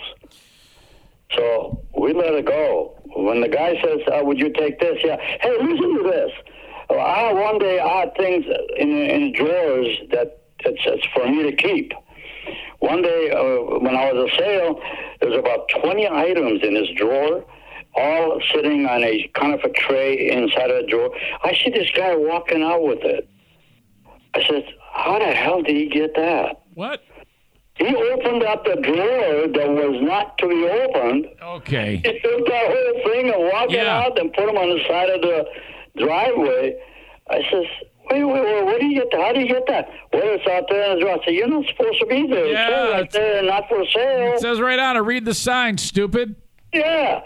So 1.34 1.82
we 1.96 2.12
let 2.12 2.34
it 2.34 2.46
go. 2.46 3.00
When 3.04 3.40
the 3.40 3.48
guy 3.48 3.80
says, 3.82 4.00
uh, 4.12 4.24
"Would 4.24 4.38
you 4.38 4.52
take 4.52 4.78
this?" 4.80 4.98
Yeah. 5.04 5.16
Hey, 5.40 5.56
listen 5.60 5.96
to 5.96 6.02
this. 6.02 6.30
Uh, 6.96 7.02
I 7.02 7.32
one 7.32 7.58
day 7.58 7.78
I 7.78 8.00
had 8.00 8.16
things 8.16 8.44
in 8.76 8.90
in 8.90 9.32
drawers 9.32 9.88
that 10.10 10.40
it's, 10.60 10.82
it's 10.86 11.06
for 11.14 11.26
me 11.28 11.42
to 11.50 11.56
keep. 11.56 11.92
One 12.78 13.02
day 13.02 13.30
uh, 13.30 13.78
when 13.80 13.96
I 13.96 14.12
was 14.12 14.30
at 14.30 14.38
sale, 14.38 14.80
there's 15.20 15.38
about 15.38 15.68
20 15.80 16.08
items 16.08 16.62
in 16.62 16.74
this 16.74 16.88
drawer, 16.96 17.44
all 17.94 18.40
sitting 18.54 18.86
on 18.86 19.02
a 19.02 19.28
kind 19.34 19.54
of 19.54 19.60
a 19.64 19.70
tray 19.70 20.30
inside 20.30 20.70
of 20.70 20.84
a 20.84 20.86
drawer. 20.86 21.10
I 21.44 21.54
see 21.54 21.70
this 21.70 21.90
guy 21.94 22.14
walking 22.14 22.62
out 22.62 22.82
with 22.82 23.02
it. 23.02 23.28
I 24.34 24.44
said, 24.46 24.64
"How 24.92 25.18
the 25.18 25.32
hell 25.32 25.62
did 25.62 25.76
he 25.76 25.88
get 25.88 26.14
that?" 26.16 26.62
What? 26.74 27.02
He 27.74 27.94
opened 27.94 28.42
up 28.42 28.64
the 28.64 28.76
drawer 28.76 29.48
that 29.48 29.68
was 29.68 30.00
not 30.00 30.38
to 30.38 30.48
be 30.48 30.64
opened. 30.66 31.26
Okay. 31.42 31.96
He 31.96 32.20
took 32.20 32.46
that 32.46 32.66
whole 32.72 33.12
thing 33.12 33.28
and 33.30 33.42
walked 33.52 33.72
it 33.72 33.86
out 33.86 34.18
and 34.18 34.32
put 34.32 34.46
them 34.46 34.56
on 34.56 34.70
the 34.70 34.82
side 34.88 35.10
of 35.10 35.20
the 35.20 35.44
driveway. 35.96 36.80
I 37.28 37.42
says, 37.50 37.64
wait, 38.10 38.24
wait, 38.24 38.44
wait, 38.44 38.64
where 38.64 38.78
do 38.78 38.86
you 38.86 39.00
get 39.00 39.10
that? 39.10 39.20
How 39.20 39.32
do 39.32 39.40
you 39.40 39.48
get 39.48 39.66
that? 39.68 39.88
Well, 40.12 40.22
it's 40.24 40.46
out 40.46 40.64
there 40.68 40.92
in 40.92 40.98
the 40.98 41.04
drawer. 41.04 41.18
I 41.20 41.24
said, 41.24 41.34
you're 41.34 41.48
not 41.48 41.66
supposed 41.66 41.98
to 42.00 42.06
be 42.06 42.26
there. 42.26 42.46
Yeah, 42.46 42.84
it's 42.84 42.92
right 42.92 43.10
there, 43.12 43.42
not 43.42 43.68
for 43.68 43.84
sale. 43.86 44.34
It 44.34 44.40
says 44.40 44.60
right 44.60 44.78
on 44.78 44.96
it. 44.96 45.00
Read 45.00 45.24
the 45.24 45.34
sign, 45.34 45.78
stupid. 45.78 46.36
Yeah. 46.72 47.20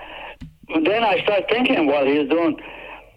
Then 0.68 1.04
I 1.04 1.22
start 1.24 1.44
thinking 1.50 1.86
what 1.86 2.06
he's 2.06 2.28
doing. 2.28 2.58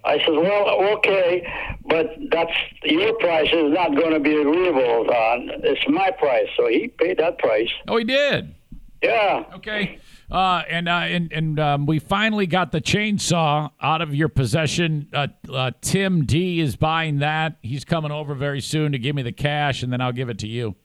I 0.05 0.17
said, 0.19 0.31
well, 0.31 0.97
okay, 0.97 1.47
but 1.85 2.07
that's 2.29 2.51
your 2.83 3.13
price 3.19 3.47
is 3.53 3.71
not 3.71 3.95
going 3.95 4.11
to 4.11 4.19
be 4.19 4.35
agreeable. 4.35 5.09
Uh, 5.09 5.37
it's 5.63 5.81
my 5.87 6.11
price, 6.11 6.47
so 6.57 6.67
he 6.67 6.89
paid 6.89 7.19
that 7.19 7.37
price. 7.37 7.69
Oh, 7.87 7.97
he 7.97 8.03
did. 8.03 8.53
Yeah. 9.01 9.45
Okay. 9.55 9.99
Uh, 10.33 10.63
and 10.67 10.89
uh, 10.89 10.93
and 10.93 11.31
and 11.31 11.59
um, 11.59 11.85
we 11.85 11.99
finally 11.99 12.47
got 12.47 12.71
the 12.71 12.81
chainsaw 12.81 13.69
out 13.79 14.01
of 14.01 14.15
your 14.15 14.27
possession. 14.29 15.07
Uh, 15.13 15.27
uh, 15.53 15.69
Tim 15.81 16.25
D 16.25 16.59
is 16.59 16.75
buying 16.75 17.19
that. 17.19 17.57
He's 17.61 17.85
coming 17.85 18.11
over 18.11 18.33
very 18.33 18.59
soon 18.59 18.93
to 18.93 18.97
give 18.97 19.15
me 19.15 19.21
the 19.21 19.31
cash, 19.31 19.83
and 19.83 19.93
then 19.93 20.01
I'll 20.01 20.11
give 20.11 20.29
it 20.29 20.39
to 20.39 20.47
you. 20.47 20.75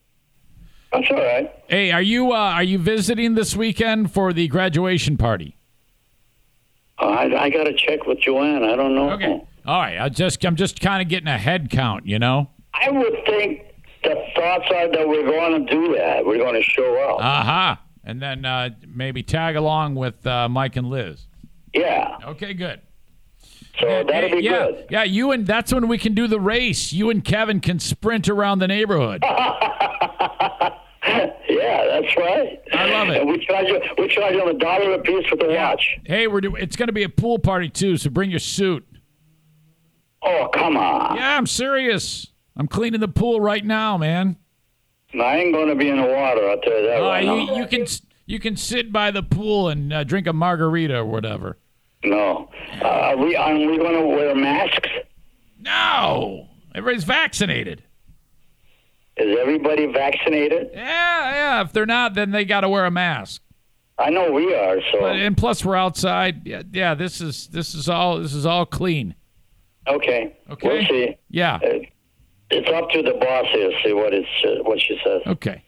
That's 0.93 1.07
all 1.09 1.17
right. 1.17 1.51
Hey, 1.67 1.91
are 1.91 2.01
you 2.01 2.31
uh, 2.31 2.35
are 2.35 2.63
you 2.63 2.77
visiting 2.77 3.33
this 3.33 3.55
weekend 3.55 4.11
for 4.13 4.33
the 4.33 4.47
graduation 4.47 5.17
party? 5.17 5.57
Uh, 6.99 7.05
I, 7.07 7.45
I 7.45 7.49
got 7.49 7.63
to 7.63 7.73
check 7.73 8.05
with 8.05 8.19
Joanne. 8.19 8.63
I 8.63 8.75
don't 8.75 8.93
know. 8.93 9.11
Okay. 9.13 9.41
All 9.65 9.79
right. 9.79 9.99
I 9.99 10.09
just 10.09 10.45
I'm 10.45 10.57
just 10.57 10.79
kind 10.79 11.01
of 11.01 11.09
getting 11.09 11.27
a 11.27 11.39
head 11.39 11.71
count, 11.71 12.05
you 12.05 12.19
know. 12.19 12.51
I 12.75 12.91
would 12.91 13.25
think 13.25 13.63
the 14.03 14.15
thoughts 14.35 14.65
are 14.75 14.91
that 14.91 15.07
we're 15.07 15.25
going 15.25 15.65
to 15.65 15.71
do 15.71 15.95
that. 15.95 16.23
We're 16.23 16.37
going 16.37 16.53
to 16.53 16.61
show 16.61 17.01
up. 17.09 17.19
Aha. 17.19 17.81
And 18.03 18.21
then 18.21 18.45
uh, 18.45 18.69
maybe 18.87 19.23
tag 19.23 19.55
along 19.55 19.95
with 19.95 20.25
uh, 20.25 20.47
Mike 20.49 20.75
and 20.77 20.89
Liz. 20.89 21.27
yeah. 21.73 22.17
Okay, 22.25 22.53
good. 22.53 22.81
So 23.79 24.03
that'll 24.07 24.29
be 24.31 24.43
yeah, 24.43 24.65
good. 24.67 24.85
yeah. 24.89 25.03
You 25.03 25.31
and 25.31 25.45
that's 25.47 25.71
when 25.73 25.87
we 25.87 25.97
can 25.97 26.13
do 26.13 26.27
the 26.27 26.39
race. 26.39 26.91
You 26.91 27.09
and 27.09 27.23
Kevin 27.23 27.59
can 27.61 27.79
sprint 27.79 28.27
around 28.27 28.59
the 28.59 28.67
neighborhood. 28.67 29.23
yeah, 29.23 30.73
that's 31.01 32.17
right. 32.17 32.61
I 32.73 32.85
love 32.89 33.09
it. 33.09 33.21
And 33.21 33.29
we 33.29 33.45
charge 33.45 33.67
you, 33.67 33.81
we 33.97 34.07
charge 34.09 34.35
them 34.35 34.47
a 34.47 34.53
dollar 34.53 34.93
a 34.93 34.99
piece 34.99 35.25
for 35.27 35.35
the 35.37 35.47
Yeah. 35.49 35.69
watch. 35.69 35.97
Hey, 36.05 36.27
we're 36.27 36.41
do- 36.41 36.55
it's 36.55 36.75
going 36.75 36.87
to 36.87 36.93
be 36.93 37.03
a 37.03 37.09
pool 37.09 37.39
party 37.39 37.69
too, 37.69 37.97
so 37.97 38.09
bring 38.09 38.29
your 38.29 38.39
suit. 38.39 38.85
Oh, 40.21 40.49
come 40.53 40.75
on. 40.75 41.15
Yeah, 41.15 41.37
I'm 41.37 41.47
serious. 41.47 42.27
I'm 42.57 42.67
cleaning 42.67 42.99
the 42.99 43.07
pool 43.07 43.39
right 43.39 43.63
now, 43.65 43.97
man. 43.97 44.35
I 45.13 45.37
ain't 45.37 45.53
going 45.53 45.69
to 45.69 45.75
be 45.75 45.89
in 45.89 45.97
the 45.97 46.03
water, 46.07 46.49
I'll 46.49 46.59
tell 46.59 46.79
you 46.79 46.87
that 46.87 47.01
Uh, 47.01 47.07
right 47.07 47.23
you, 47.25 47.55
you 47.57 47.67
can 47.67 47.85
you 48.25 48.39
can 48.39 48.55
sit 48.55 48.91
by 48.91 49.09
the 49.11 49.23
pool 49.23 49.69
and 49.69 49.91
uh, 49.91 50.03
drink 50.03 50.27
a 50.27 50.33
margarita 50.33 50.97
or 50.97 51.05
whatever. 51.05 51.57
No. 52.03 52.49
Uh, 52.81 52.85
are 52.87 53.17
we, 53.17 53.35
are 53.35 53.53
we 53.55 53.77
going 53.77 53.95
to 53.99 54.05
wear 54.07 54.35
masks? 54.35 54.87
No, 55.59 56.47
everybody's 56.75 57.03
vaccinated. 57.05 57.83
Is 59.17 59.37
everybody 59.37 59.87
vaccinated? 59.87 60.69
Yeah, 60.73 60.79
yeah. 61.31 61.61
If 61.61 61.73
they're 61.73 61.85
not, 61.85 62.13
then 62.13 62.31
they 62.31 62.45
got 62.45 62.61
to 62.61 62.69
wear 62.69 62.85
a 62.85 62.91
mask. 62.91 63.41
I 63.97 64.09
know 64.11 64.31
we 64.31 64.53
are, 64.55 64.77
so. 64.93 65.01
But 65.01 65.17
and 65.17 65.35
plus 65.35 65.65
we're 65.65 65.75
outside. 65.75 66.47
Yeah, 66.47 66.61
yeah. 66.71 66.93
This 66.95 67.19
is 67.19 67.47
this 67.47 67.75
is 67.75 67.89
all 67.89 68.19
this 68.19 68.33
is 68.33 68.45
all 68.45 68.65
clean. 68.65 69.15
okay. 69.87 70.37
Okay. 70.49 70.67
We'll 70.69 70.85
see. 70.87 71.17
Yeah. 71.29 71.55
Uh, 71.55 71.79
It's 72.51 72.69
up 72.69 72.89
to 72.91 73.01
the 73.03 73.13
boss 73.19 73.45
here, 73.51 73.69
to 73.69 73.75
see 73.83 73.93
what, 73.93 74.13
it's, 74.13 74.27
uh, 74.45 74.63
what 74.63 74.79
she 74.79 74.99
says. 75.03 75.21
Okay. 75.27 75.63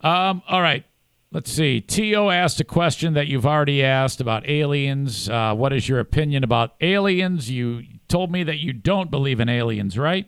Um, 0.00 0.42
all 0.48 0.62
right. 0.62 0.84
Let's 1.32 1.50
see. 1.50 1.80
T.O. 1.80 2.30
asked 2.30 2.60
a 2.60 2.64
question 2.64 3.14
that 3.14 3.26
you've 3.26 3.44
already 3.46 3.82
asked 3.82 4.20
about 4.20 4.48
aliens. 4.48 5.28
Uh, 5.28 5.52
what 5.54 5.72
is 5.72 5.88
your 5.88 5.98
opinion 5.98 6.44
about 6.44 6.74
aliens? 6.80 7.50
You 7.50 7.82
told 8.08 8.30
me 8.30 8.44
that 8.44 8.58
you 8.58 8.72
don't 8.72 9.10
believe 9.10 9.40
in 9.40 9.48
aliens, 9.48 9.98
right? 9.98 10.26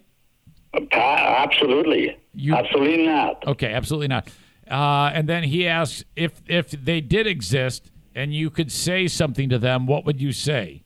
Pa- 0.91 1.37
absolutely. 1.45 2.17
You- 2.35 2.55
Absolutely 2.55 3.07
not. 3.07 3.47
Okay, 3.47 3.73
absolutely 3.73 4.09
not. 4.09 4.29
Uh, 4.71 5.11
and 5.15 5.29
then 5.29 5.45
he 5.45 5.67
asks 5.69 6.05
if 6.17 6.43
if 6.49 6.71
they 6.73 7.01
did 7.01 7.27
exist 7.27 7.93
and 8.17 8.35
you 8.35 8.51
could 8.51 8.73
say 8.73 9.07
something 9.07 9.49
to 9.49 9.59
them, 9.61 9.87
what 9.87 10.05
would 10.05 10.21
you 10.21 10.33
say? 10.33 10.83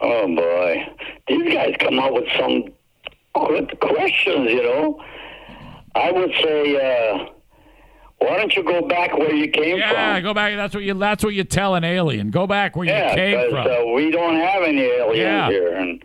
Oh 0.00 0.26
boy, 0.34 0.86
these 1.28 1.52
guys 1.54 1.74
come 1.78 1.98
out 2.00 2.12
with 2.12 2.24
some 2.38 2.64
good 3.34 3.78
questions. 3.80 4.50
You 4.50 4.62
know, 4.62 5.02
I 5.94 6.10
would 6.12 6.32
say, 6.42 6.76
uh, 6.76 7.26
why 8.18 8.36
don't 8.38 8.54
you 8.56 8.62
go 8.64 8.86
back 8.86 9.16
where 9.16 9.34
you 9.34 9.48
came 9.50 9.76
Yeah, 9.78 9.88
from? 9.90 9.96
Yeah, 9.98 10.20
go 10.20 10.34
back. 10.34 10.56
That's 10.56 10.74
what 10.74 10.84
you. 10.84 10.94
That's 10.94 11.24
what 11.24 11.34
you 11.34 11.44
tell 11.44 11.74
an 11.74 11.84
alien. 11.84 12.30
Go 12.30 12.46
back 12.46 12.76
where 12.76 12.86
yeah, 12.86 13.10
you 13.10 13.16
came 13.16 13.50
from. 13.50 13.66
uh, 13.66 13.92
we 13.92 14.10
don't 14.10 14.36
have 14.36 14.62
any 14.62 14.80
aliens 14.82 15.18
Yeah. 15.18 15.48
here, 15.48 15.74
and 15.74 16.02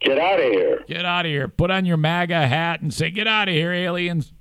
get 0.00 0.18
out 0.18 0.40
of 0.40 0.50
here. 0.52 0.84
Get 0.88 1.04
out 1.04 1.24
of 1.26 1.30
here. 1.30 1.48
Put 1.48 1.70
on 1.70 1.84
your 1.84 1.96
MAGA 1.96 2.46
hat 2.46 2.80
and 2.80 2.92
say, 2.92 3.10
"Get 3.10 3.26
out 3.28 3.48
of 3.48 3.54
here, 3.54 3.72
aliens." 3.72 4.32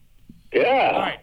Yeah. 0.53 0.91
All 0.93 0.99
right. 1.01 1.19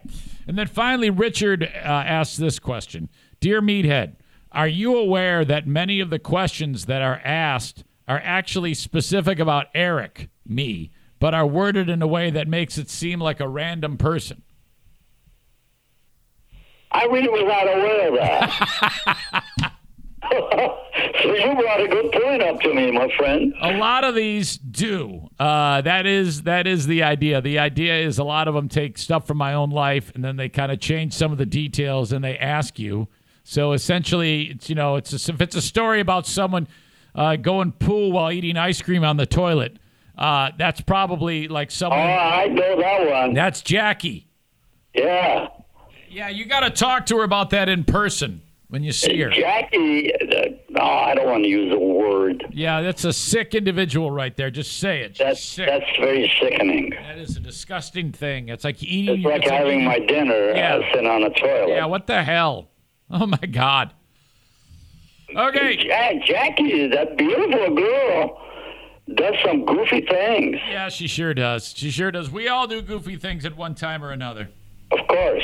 And 0.47 0.57
then 0.57 0.65
finally, 0.67 1.09
Richard 1.11 1.63
uh, 1.63 1.67
asks 1.87 2.37
this 2.37 2.57
question 2.57 3.09
Dear 3.39 3.61
Meathead, 3.61 4.15
are 4.51 4.67
you 4.67 4.95
aware 4.97 5.45
that 5.45 5.67
many 5.67 5.99
of 5.99 6.09
the 6.09 6.17
questions 6.19 6.85
that 6.87 7.01
are 7.03 7.21
asked 7.23 7.83
are 8.07 8.19
actually 8.23 8.73
specific 8.73 9.37
about 9.37 9.67
Eric, 9.75 10.29
me, 10.49 10.91
but 11.19 11.33
are 11.33 11.47
worded 11.47 11.89
in 11.89 12.01
a 12.01 12.07
way 12.07 12.29
that 12.29 12.47
makes 12.47 12.77
it 12.77 12.89
seem 12.89 13.19
like 13.19 13.39
a 13.39 13.47
random 13.47 13.97
person? 13.97 14.43
I 16.91 17.05
really 17.05 17.29
was 17.29 17.43
not 17.43 17.67
aware 17.67 18.09
of 18.09 18.15
that. 18.15 19.73
so 20.31 21.33
you 21.33 21.55
brought 21.55 21.81
a 21.81 21.87
good 21.87 22.11
point 22.11 22.41
up 22.41 22.59
to 22.61 22.73
me, 22.73 22.91
my 22.91 23.09
friend. 23.17 23.53
A 23.61 23.77
lot 23.77 24.03
of 24.03 24.15
these 24.15 24.57
do. 24.57 25.29
Uh, 25.39 25.81
that 25.81 26.05
is 26.05 26.43
that 26.43 26.67
is 26.67 26.87
the 26.87 27.03
idea. 27.03 27.41
The 27.41 27.57
idea 27.57 27.97
is 27.99 28.19
a 28.19 28.23
lot 28.23 28.47
of 28.47 28.53
them 28.53 28.69
take 28.69 28.97
stuff 28.97 29.25
from 29.25 29.37
my 29.37 29.53
own 29.53 29.69
life 29.69 30.11
and 30.13 30.23
then 30.23 30.35
they 30.35 30.49
kind 30.49 30.71
of 30.71 30.79
change 30.79 31.13
some 31.13 31.31
of 31.31 31.37
the 31.37 31.45
details 31.45 32.11
and 32.11 32.23
they 32.23 32.37
ask 32.37 32.77
you. 32.77 33.07
So 33.43 33.71
essentially, 33.73 34.43
it's 34.51 34.69
you 34.69 34.75
know, 34.75 34.97
it's 34.97 35.13
a, 35.13 35.31
if 35.31 35.41
it's 35.41 35.55
a 35.55 35.61
story 35.61 35.99
about 35.99 36.27
someone 36.27 36.67
uh, 37.15 37.35
going 37.35 37.71
pool 37.71 38.11
while 38.11 38.31
eating 38.31 38.57
ice 38.57 38.81
cream 38.81 39.03
on 39.03 39.17
the 39.17 39.25
toilet, 39.25 39.77
uh, 40.19 40.51
that's 40.57 40.81
probably 40.81 41.47
like 41.47 41.71
someone. 41.71 41.99
Oh. 41.99 42.03
I 42.03 42.45
know 42.47 42.79
that 42.79 43.09
one. 43.09 43.33
That's 43.33 43.61
Jackie. 43.61 44.27
Yeah. 44.93 45.47
Yeah, 46.11 46.29
you 46.29 46.45
got 46.45 46.59
to 46.61 46.69
talk 46.69 47.05
to 47.07 47.17
her 47.17 47.23
about 47.23 47.49
that 47.51 47.69
in 47.69 47.83
person 47.85 48.41
when 48.67 48.83
you 48.83 48.91
see 48.91 49.19
her. 49.21 49.29
Jackie, 49.29 50.11
uh, 50.13 50.49
no, 50.69 50.81
I 50.81 51.13
don't 51.15 51.25
want 51.27 51.43
to 51.43 51.49
use 51.49 51.71
a 51.73 51.77
word. 51.79 52.45
Yeah, 52.51 52.81
that's 52.81 53.03
a 53.05 53.13
sick 53.13 53.53
individual 53.55 54.09
right 54.11 54.35
there. 54.35 54.49
Just 54.51 54.77
say 54.79 55.01
it. 55.01 55.11
She's 55.17 55.25
That's 55.25 55.43
sick. 55.43 55.67
that's 55.67 55.85
very 55.99 56.31
sickening. 56.41 56.89
That 56.91 57.17
is 57.19 57.37
a 57.37 57.39
disgusting 57.39 58.11
thing. 58.11 58.49
It's 58.49 58.63
like 58.63 58.81
eating. 58.83 59.17
It's 59.17 59.25
like 59.25 59.41
it's 59.43 59.51
having 59.51 59.71
eating- 59.81 59.85
my 59.85 59.99
dinner 59.99 60.51
Yeah. 60.55 60.75
uh, 60.77 60.91
sitting 60.91 61.07
on 61.07 61.23
a 61.23 61.29
toilet. 61.29 61.69
Yeah, 61.69 61.85
what 61.85 62.07
the 62.07 62.23
hell? 62.23 62.69
Oh 63.11 63.25
my 63.25 63.37
God. 63.37 63.93
Okay. 65.35 65.77
Ja- 65.87 66.19
Jackie, 66.25 66.87
that 66.87 67.17
beautiful 67.17 67.75
girl, 67.75 68.41
does 69.15 69.35
some 69.45 69.65
goofy 69.65 70.01
things. 70.01 70.57
Yeah, 70.69 70.89
she 70.89 71.07
sure 71.07 71.33
does. 71.33 71.73
She 71.75 71.91
sure 71.91 72.11
does. 72.11 72.29
We 72.29 72.47
all 72.47 72.67
do 72.67 72.81
goofy 72.81 73.15
things 73.17 73.45
at 73.45 73.55
one 73.55 73.75
time 73.75 74.03
or 74.03 74.11
another. 74.11 74.49
Of 74.91 75.07
course. 75.07 75.43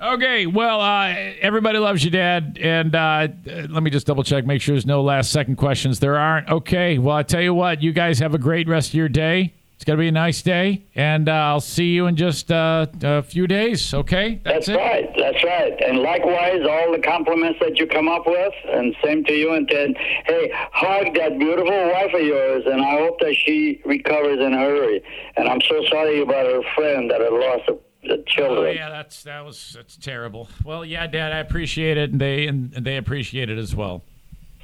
Okay, 0.00 0.44
well, 0.44 0.80
uh, 0.82 1.08
everybody 1.40 1.78
loves 1.78 2.04
you, 2.04 2.10
Dad. 2.10 2.58
And 2.60 2.94
uh, 2.94 3.28
let 3.46 3.82
me 3.82 3.90
just 3.90 4.06
double 4.06 4.24
check, 4.24 4.44
make 4.44 4.60
sure 4.60 4.74
there's 4.74 4.84
no 4.84 5.02
last 5.02 5.30
second 5.32 5.56
questions. 5.56 6.00
There 6.00 6.18
aren't. 6.18 6.48
Okay, 6.50 6.98
well, 6.98 7.16
I 7.16 7.22
tell 7.22 7.40
you 7.40 7.54
what, 7.54 7.82
you 7.82 7.92
guys 7.92 8.18
have 8.18 8.34
a 8.34 8.38
great 8.38 8.68
rest 8.68 8.90
of 8.90 8.94
your 8.94 9.08
day. 9.08 9.54
It's 9.76 9.84
going 9.84 9.98
to 9.98 10.00
be 10.00 10.08
a 10.08 10.12
nice 10.12 10.40
day. 10.40 10.84
And 10.94 11.28
uh, 11.28 11.32
I'll 11.32 11.60
see 11.60 11.92
you 11.92 12.06
in 12.06 12.16
just 12.16 12.50
uh, 12.50 12.86
a 13.02 13.22
few 13.22 13.46
days, 13.46 13.92
okay? 13.92 14.40
That's, 14.42 14.68
it. 14.68 14.76
right. 14.76 15.08
That's 15.18 15.44
right. 15.44 15.74
And 15.86 15.98
likewise, 15.98 16.60
all 16.68 16.92
the 16.92 16.98
compliments 16.98 17.58
that 17.60 17.78
you 17.78 17.86
come 17.86 18.08
up 18.08 18.26
with, 18.26 18.54
and 18.70 18.96
same 19.04 19.22
to 19.24 19.34
you. 19.34 19.52
And 19.52 19.68
then, 19.70 19.94
hey, 20.26 20.50
hug 20.72 21.14
that 21.16 21.38
beautiful 21.38 21.90
wife 21.92 22.14
of 22.14 22.22
yours, 22.22 22.64
and 22.66 22.80
I 22.80 22.92
hope 22.92 23.20
that 23.20 23.34
she 23.36 23.82
recovers 23.84 24.40
in 24.40 24.54
a 24.54 24.58
hurry. 24.58 25.02
And 25.36 25.46
I'm 25.46 25.60
so 25.60 25.84
sorry 25.90 26.22
about 26.22 26.46
her 26.46 26.62
friend 26.74 27.10
that 27.10 27.20
had 27.20 27.32
lost 27.34 27.66
the, 27.66 27.78
the 28.04 28.14
Oh 28.18 28.22
children. 28.26 28.76
yeah, 28.76 28.88
that's 28.88 29.24
that 29.24 29.44
was 29.44 29.74
that's 29.76 29.96
terrible. 29.98 30.48
Well, 30.64 30.86
yeah, 30.86 31.06
Dad, 31.06 31.32
I 31.32 31.38
appreciate 31.40 31.98
it, 31.98 32.12
and 32.12 32.20
they 32.20 32.46
and, 32.46 32.72
and 32.74 32.86
they 32.86 32.96
appreciate 32.96 33.50
it 33.50 33.58
as 33.58 33.76
well. 33.76 34.04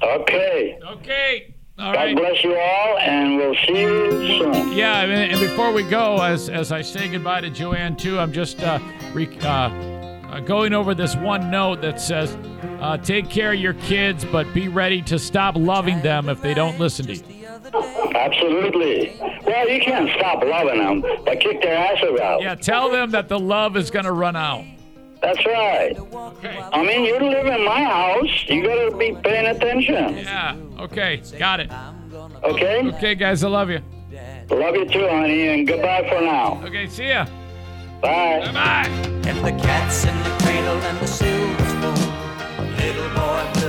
Okay. 0.01 0.79
Okay, 0.83 1.53
all 1.79 1.93
God 1.93 2.15
bless 2.15 2.43
you 2.43 2.55
all, 2.55 2.97
and 2.99 3.37
we'll 3.37 3.55
see 3.65 3.81
you 3.81 4.11
soon. 4.39 4.73
Yeah, 4.73 5.01
and, 5.01 5.31
and 5.31 5.39
before 5.39 5.71
we 5.71 5.83
go, 5.83 6.21
as 6.21 6.49
as 6.49 6.71
I 6.71 6.81
say 6.81 7.07
goodbye 7.07 7.41
to 7.41 7.49
Joanne 7.49 7.95
too, 7.95 8.19
I'm 8.19 8.31
just 8.31 8.61
uh, 8.61 8.79
re- 9.13 9.37
uh, 9.41 9.47
uh, 9.47 10.39
going 10.41 10.73
over 10.73 10.93
this 10.93 11.15
one 11.15 11.49
note 11.49 11.81
that 11.81 11.99
says, 11.99 12.37
uh, 12.79 12.97
"Take 12.97 13.29
care 13.29 13.53
of 13.53 13.59
your 13.59 13.73
kids, 13.73 14.23
but 14.25 14.51
be 14.53 14.67
ready 14.67 15.01
to 15.03 15.17
stop 15.17 15.55
loving 15.55 16.01
them 16.01 16.29
if 16.29 16.41
they 16.41 16.53
don't 16.53 16.79
listen 16.79 17.07
to 17.07 17.15
you." 17.15 17.23
Absolutely. 18.15 19.17
Well, 19.45 19.67
you 19.67 19.81
can't 19.81 20.09
stop 20.17 20.43
loving 20.43 20.77
them, 20.79 21.01
but 21.25 21.39
kick 21.39 21.61
their 21.61 21.75
asses 21.75 22.19
out. 22.19 22.41
Yeah, 22.41 22.55
tell 22.55 22.91
them 22.91 23.11
that 23.11 23.29
the 23.29 23.39
love 23.39 23.75
is 23.77 23.89
going 23.89 24.05
to 24.05 24.11
run 24.11 24.35
out. 24.35 24.63
That's 25.23 25.45
right. 25.45 25.97
Okay. 25.97 26.59
I 26.73 26.83
mean, 26.83 27.05
you 27.05 27.17
live 27.17 27.45
in 27.45 27.63
my 27.63 27.81
house. 27.81 28.45
You 28.49 28.61
gotta 28.61 28.95
be 28.97 29.15
paying 29.23 29.47
attention. 29.55 30.17
Yeah. 30.17 30.57
Okay. 30.79 31.21
Got 31.39 31.61
it. 31.61 31.71
Okay. 32.43 32.89
Okay, 32.89 33.15
guys. 33.15 33.41
I 33.41 33.47
love 33.47 33.69
you. 33.69 33.79
Love 34.49 34.75
you 34.75 34.85
too, 34.85 35.07
honey, 35.07 35.47
and 35.47 35.65
goodbye 35.65 36.05
for 36.09 36.19
now. 36.19 36.61
Okay. 36.65 36.87
See 36.87 37.07
ya. 37.07 37.25
Bye. 38.01 38.51
Bye. 38.53 38.89
And 39.25 39.37
the 39.45 39.51
cats 39.63 40.03
in 40.03 40.15
the 40.23 40.29
cradle 40.43 40.75
and 40.75 40.99
the 40.99 41.07
silver 41.07 41.65
spoon, 41.69 42.75
little 42.75 43.09
boy. 43.15 43.62